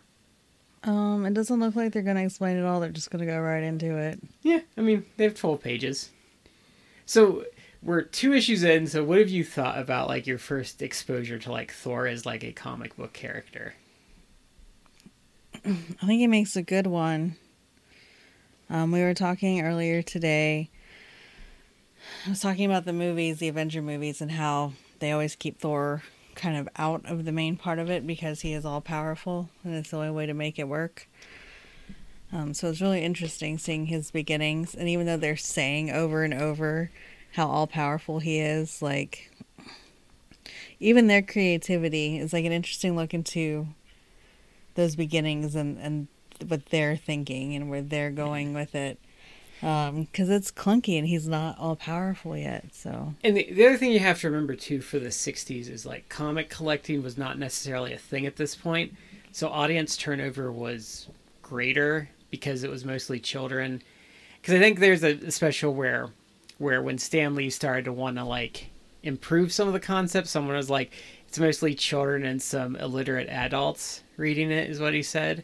Um, 0.84 1.26
it 1.26 1.34
doesn't 1.34 1.60
look 1.60 1.76
like 1.76 1.94
they're 1.94 2.04
going 2.04 2.18
to 2.18 2.24
explain 2.24 2.58
it 2.58 2.66
all. 2.66 2.80
They're 2.80 2.90
just 2.90 3.10
going 3.10 3.26
to 3.26 3.32
go 3.32 3.40
right 3.40 3.64
into 3.64 3.98
it. 3.98 4.20
Yeah, 4.44 4.60
I 4.78 4.82
mean, 4.82 5.06
they 5.18 5.24
have 5.24 5.36
12 5.36 5.62
pages. 5.62 6.10
So, 7.08 7.46
we're 7.86 8.02
two 8.02 8.34
issues 8.34 8.64
in, 8.64 8.88
so 8.88 9.04
what 9.04 9.20
have 9.20 9.30
you 9.30 9.44
thought 9.44 9.78
about 9.78 10.08
like 10.08 10.26
your 10.26 10.40
first 10.40 10.82
exposure 10.82 11.38
to 11.38 11.52
like 11.52 11.72
Thor 11.72 12.08
as 12.08 12.26
like 12.26 12.44
a 12.44 12.52
comic 12.52 12.98
book 12.98 13.14
character? 13.14 13.76
I 15.66 15.70
think 16.06 16.20
he 16.20 16.28
makes 16.28 16.56
a 16.56 16.64
good 16.64 16.88
one. 16.88 17.36
Um, 18.72 18.92
we 18.92 19.04
were 19.04 19.14
talking 19.14 19.62
earlier 19.62 20.02
today. 20.02 20.72
I 22.26 22.30
was 22.30 22.42
talking 22.42 22.66
about 22.66 22.86
the 22.86 22.94
movies, 22.94 23.38
the 23.38 23.48
Avenger 23.48 23.84
movies, 23.84 24.20
and 24.20 24.32
how 24.32 24.74
they 24.98 25.12
always 25.12 25.36
keep 25.36 25.60
Thor 25.60 26.02
kind 26.34 26.58
of 26.58 26.68
out 26.78 27.06
of 27.06 27.24
the 27.24 27.32
main 27.32 27.56
part 27.56 27.78
of 27.78 27.90
it 27.92 28.06
because 28.06 28.42
he 28.42 28.54
is 28.54 28.66
all 28.66 28.82
powerful, 28.82 29.50
and 29.64 29.76
it's 29.76 29.92
the 29.92 29.98
only 29.98 30.10
way 30.10 30.26
to 30.26 30.34
make 30.34 30.58
it 30.58 30.68
work. 30.68 31.08
Um, 32.34 32.56
so 32.56 32.70
it's 32.70 32.82
really 32.82 33.04
interesting 33.04 33.60
seeing 33.60 33.86
his 33.86 34.10
beginnings, 34.10 34.74
and 34.74 34.90
even 34.90 35.06
though 35.06 35.18
they're 35.18 35.38
saying 35.38 35.92
over 35.92 36.24
and 36.24 36.34
over 36.34 36.90
how 37.36 37.48
all 37.48 37.68
powerful 37.68 38.20
he 38.20 38.40
is, 38.40 38.82
like 38.82 39.32
even 40.80 41.08
their 41.08 41.22
creativity 41.22 42.18
is 42.18 42.34
like 42.34 42.46
an 42.46 42.52
interesting 42.52 42.96
look 42.96 43.14
into 43.14 43.68
those 44.76 44.96
beginnings 44.96 45.56
and 45.56 45.78
and 45.80 46.08
what 46.48 46.66
they're 46.68 46.98
thinking 46.98 47.56
and 47.56 47.70
where 47.70 47.82
they're 47.82 48.12
going 48.12 48.54
with 48.54 48.76
it 48.76 49.00
um, 49.64 50.04
because 50.04 50.30
it's 50.30 50.52
clunky 50.52 50.98
and 50.98 51.08
he's 51.08 51.28
not 51.28 51.58
all 51.58 51.76
powerful 51.78 52.36
yet 52.36 52.66
so 52.74 53.14
And 53.24 53.38
the, 53.38 53.52
the 53.52 53.66
other 53.66 53.78
thing 53.78 53.92
you 53.92 54.00
have 54.00 54.20
to 54.22 54.30
remember 54.30 54.54
too 54.56 54.82
for 54.82 55.00
the 55.00 55.10
60s 55.10 55.70
is 55.70 55.86
like 55.86 56.10
comic 56.10 56.50
collecting 56.50 57.02
was 57.02 57.18
not 57.18 57.40
necessarily 57.40 57.94
a 57.94 57.98
thing 57.98 58.26
at 58.26 58.36
this 58.36 58.54
point. 58.54 58.94
So 59.32 59.48
audience 59.50 59.96
turnover 59.96 60.52
was 60.52 61.08
greater 61.42 62.10
because 62.30 62.64
it 62.64 62.70
was 62.70 62.84
mostly 62.84 63.20
children. 63.20 63.82
Because 64.42 64.56
I 64.56 64.60
think 64.60 64.80
there's 64.80 65.04
a 65.04 65.32
special 65.32 65.74
where 65.74 66.10
where 66.58 66.82
when 66.82 66.98
Stan 66.98 67.36
Lee 67.36 67.50
started 67.50 67.86
to 67.86 67.94
want 67.94 68.18
to 68.18 68.24
like 68.24 68.68
improve 69.04 69.52
some 69.52 69.68
of 69.68 69.74
the 69.74 69.80
concepts, 69.80 70.32
someone 70.32 70.56
was 70.56 70.70
like, 70.70 70.92
it's 71.28 71.40
mostly 71.40 71.76
children 71.76 72.26
and 72.26 72.42
some 72.42 72.76
illiterate 72.78 73.30
adults 73.30 74.04
reading 74.18 74.52
it, 74.52 74.70
is 74.70 74.80
what 74.80 74.94
he 74.94 75.04
said. 75.04 75.44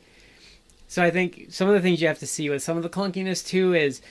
So 0.88 1.04
I 1.04 1.12
think 1.12 1.48
some 1.50 1.68
of 1.68 1.74
the 1.74 1.82
things 1.82 2.02
you 2.02 2.08
have 2.08 2.20
to 2.20 2.28
see 2.28 2.50
with 2.50 2.64
some 2.64 2.78
of 2.78 2.84
the 2.84 2.90
clunkiness 2.90 3.46
too 3.46 3.74
is 3.74 4.02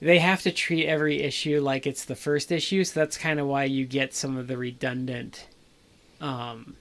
they 0.00 0.18
have 0.18 0.42
to 0.42 0.50
treat 0.52 0.86
every 0.86 1.22
issue 1.22 1.60
like 1.60 1.86
it's 1.86 2.04
the 2.04 2.14
first 2.16 2.52
issue, 2.52 2.84
so 2.84 3.00
that's 3.00 3.16
kind 3.18 3.40
of 3.40 3.46
why 3.46 3.64
you 3.64 3.84
get 3.84 4.14
some 4.14 4.36
of 4.36 4.46
the 4.46 4.56
redundant 4.56 5.46
um 6.20 6.74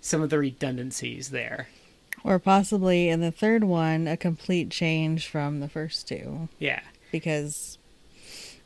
some 0.00 0.20
of 0.22 0.28
the 0.30 0.38
redundancies 0.38 1.30
there. 1.30 1.68
or 2.22 2.38
possibly 2.38 3.08
in 3.08 3.20
the 3.20 3.30
third 3.30 3.64
one 3.64 4.06
a 4.06 4.16
complete 4.16 4.70
change 4.70 5.26
from 5.28 5.60
the 5.60 5.68
first 5.68 6.06
two 6.08 6.48
Yeah. 6.58 6.80
Because 7.14 7.78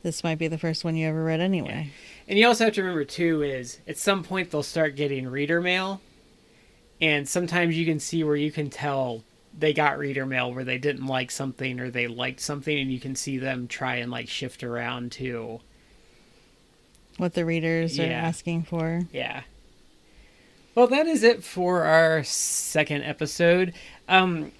this 0.01 0.23
might 0.23 0.39
be 0.39 0.47
the 0.47 0.57
first 0.57 0.83
one 0.83 0.95
you 0.95 1.07
ever 1.07 1.23
read 1.23 1.39
anyway. 1.39 1.91
And 2.27 2.39
you 2.39 2.47
also 2.47 2.65
have 2.65 2.73
to 2.73 2.81
remember 2.81 3.05
too 3.05 3.43
is 3.43 3.79
at 3.87 3.95
some 3.99 4.23
point 4.23 4.49
they'll 4.49 4.63
start 4.63 4.95
getting 4.95 5.27
reader 5.27 5.61
mail, 5.61 6.01
and 6.99 7.29
sometimes 7.29 7.77
you 7.77 7.85
can 7.85 7.99
see 7.99 8.23
where 8.23 8.35
you 8.35 8.51
can 8.51 8.71
tell 8.71 9.23
they 9.55 9.71
got 9.71 9.99
reader 9.99 10.25
mail 10.25 10.51
where 10.51 10.63
they 10.63 10.79
didn't 10.79 11.05
like 11.05 11.29
something 11.29 11.79
or 11.79 11.91
they 11.91 12.07
liked 12.07 12.39
something, 12.39 12.75
and 12.75 12.91
you 12.91 12.99
can 12.99 13.15
see 13.15 13.37
them 13.37 13.67
try 13.67 13.97
and 13.97 14.09
like 14.09 14.27
shift 14.27 14.63
around 14.63 15.11
to 15.11 15.59
what 17.17 17.35
the 17.35 17.45
readers 17.45 17.99
are 17.99 18.03
asking 18.03 18.63
for. 18.63 19.01
Yeah. 19.11 19.43
Well, 20.73 20.87
that 20.87 21.05
is 21.05 21.21
it 21.21 21.43
for 21.43 21.83
our 21.83 22.23
second 22.23 23.03
episode. 23.03 23.75
Um, 24.07 24.53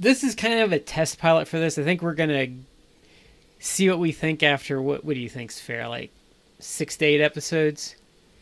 this 0.00 0.24
is 0.24 0.34
kind 0.34 0.60
of 0.60 0.72
a 0.72 0.78
test 0.78 1.18
pilot 1.18 1.46
for 1.46 1.58
this. 1.60 1.78
I 1.78 1.84
think 1.84 2.00
we're 2.02 2.14
gonna 2.14 2.48
see 3.58 3.88
what 3.88 3.98
we 3.98 4.10
think 4.12 4.42
after. 4.42 4.80
What 4.80 5.04
What 5.04 5.14
do 5.14 5.20
you 5.20 5.28
think's 5.28 5.60
fair? 5.60 5.86
Like 5.86 6.10
six 6.58 6.96
to 6.98 7.04
eight 7.04 7.20
episodes. 7.20 7.96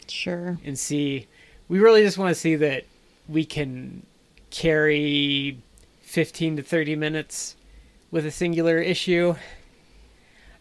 sure 0.09 0.59
and 0.64 0.79
see 0.79 1.27
we 1.68 1.79
really 1.79 2.03
just 2.03 2.18
want 2.18 2.31
to 2.31 2.35
see 2.35 2.57
that 2.57 2.85
we 3.29 3.44
can 3.44 4.05
carry 4.51 5.59
15 6.03 6.57
to 6.57 6.62
30 6.62 6.97
minutes 6.97 7.57
with 8.11 8.25
a 8.25 8.31
singular 8.31 8.79
issue 8.79 9.35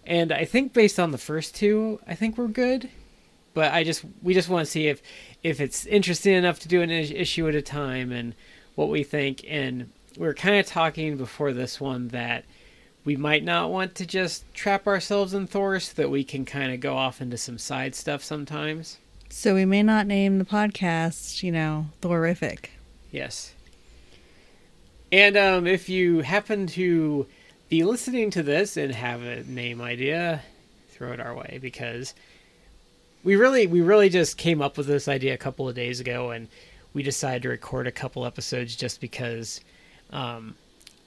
and 0.06 0.32
i 0.32 0.44
think 0.44 0.74
based 0.74 1.00
on 1.00 1.12
the 1.12 1.18
first 1.18 1.56
two 1.56 2.00
i 2.06 2.14
think 2.14 2.38
we're 2.38 2.48
good 2.48 2.90
but 3.54 3.74
i 3.74 3.84
just 3.84 4.04
we 4.22 4.34
just 4.34 4.50
want 4.50 4.66
to 4.66 4.72
see 4.72 4.88
if 4.88 5.02
if 5.44 5.62
it's 5.62 5.86
interesting 5.86 6.34
enough 6.34 6.60
to 6.60 6.68
do 6.68 6.82
an 6.82 6.92
issue 6.92 7.48
at 7.48 7.56
a 7.56 7.62
time 7.62 8.12
and 8.12 8.36
what 8.76 8.90
we 8.90 9.02
think 9.02 9.44
and 9.48 9.90
we 10.18 10.28
are 10.28 10.34
kind 10.34 10.56
of 10.58 10.66
talking 10.66 11.18
before 11.18 11.54
this 11.54 11.80
one 11.80 12.10
that 12.10 12.44
we 13.06 13.16
might 13.16 13.44
not 13.44 13.70
want 13.72 13.96
to 13.96 14.06
just 14.06 14.52
trap 14.54 14.88
ourselves 14.88 15.34
in 15.34 15.48
Thor 15.48 15.80
so 15.80 15.94
that 16.02 16.10
we 16.10 16.24
can 16.24 16.44
kind 16.44 16.74
of 16.74 16.80
go 16.80 16.98
off 16.98 17.22
into 17.22 17.38
some 17.38 17.58
side 17.58 17.96
stuff 17.96 18.24
sometimes. 18.24 18.98
so 19.30 19.54
we 19.54 19.66
may 19.66 19.84
not 19.84 20.08
name 20.08 20.40
the 20.40 20.46
podcast 20.46 21.44
you 21.44 21.52
know 21.52 21.88
thorific 22.02 22.72
Yes. 23.12 23.54
And 25.12 25.38
um, 25.38 25.66
if 25.68 25.88
you 25.88 26.20
happen 26.20 26.68
to 26.68 27.26
be 27.70 27.84
listening 27.84 28.30
to 28.32 28.44
this 28.44 28.76
and 28.76 28.94
have 28.94 29.22
a 29.24 29.44
name 29.44 29.82
idea, 29.82 30.42
throw 30.90 31.14
it 31.14 31.20
our 31.20 31.34
way 31.34 31.60
because 31.62 32.14
we 33.24 33.36
really 33.36 33.68
we 33.68 33.82
really 33.82 34.10
just 34.10 34.38
came 34.38 34.62
up 34.62 34.78
with 34.78 34.88
this 34.88 35.08
idea 35.08 35.34
a 35.34 35.38
couple 35.38 35.68
of 35.70 35.76
days 35.76 36.00
ago 36.00 36.32
and 36.32 36.48
we 36.94 37.04
decided 37.04 37.44
to 37.44 37.50
record 37.50 37.88
a 37.88 37.92
couple 37.92 38.26
episodes 38.26 38.76
just 38.76 39.00
because 39.00 39.62
um, 40.12 40.56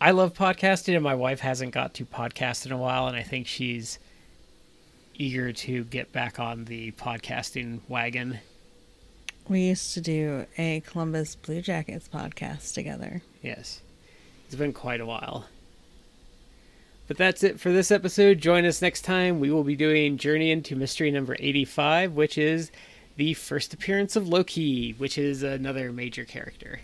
I 0.01 0.13
love 0.13 0.35
podcasting 0.35 0.95
and 0.95 1.05
my 1.05 1.15
wife 1.15 1.41
hasn't 1.41 1.73
got 1.73 1.95
to 1.95 2.05
podcast 2.05 2.67
in 2.67 2.73
a 2.73 2.79
while 2.79 3.07
and 3.07 3.17
I 3.17 3.23
think 3.23 3.47
she's 3.47 3.99
eager 5.15 5.53
to 5.53 5.85
get 5.85 6.13
back 6.13 6.41
on 6.41 6.65
the 6.65 6.93
podcasting 6.93 7.81
wagon. 7.89 8.39
We 9.49 9.63
used 9.63 9.95
to 9.95 10.01
do 10.01 10.47
a 10.57 10.81
Columbus 10.87 11.35
Blue 11.35 11.61
Jackets 11.61 12.09
podcast 12.09 12.73
together. 12.73 13.23
Yes. 13.43 13.83
It's 14.47 14.55
been 14.55 14.73
quite 14.73 15.01
a 15.01 15.07
while. 15.07 15.47
But 17.07 17.19
that's 17.19 17.43
it 17.43 17.59
for 17.59 17.73
this 17.73 17.91
episode. 17.91 18.39
Join 18.39 18.65
us 18.65 18.81
next 18.81 19.03
time. 19.03 19.41
We 19.41 19.51
will 19.51 19.65
be 19.65 19.75
doing 19.77 20.17
Journey 20.17 20.53
into 20.53 20.77
Mystery 20.77 21.11
number 21.11 21.37
85, 21.39 22.13
which 22.13 22.39
is 22.39 22.71
the 23.17 23.35
first 23.35 23.75
appearance 23.75 24.15
of 24.15 24.29
Loki, 24.29 24.93
which 24.93 25.19
is 25.19 25.43
another 25.43 25.93
major 25.93 26.25
character. 26.25 26.81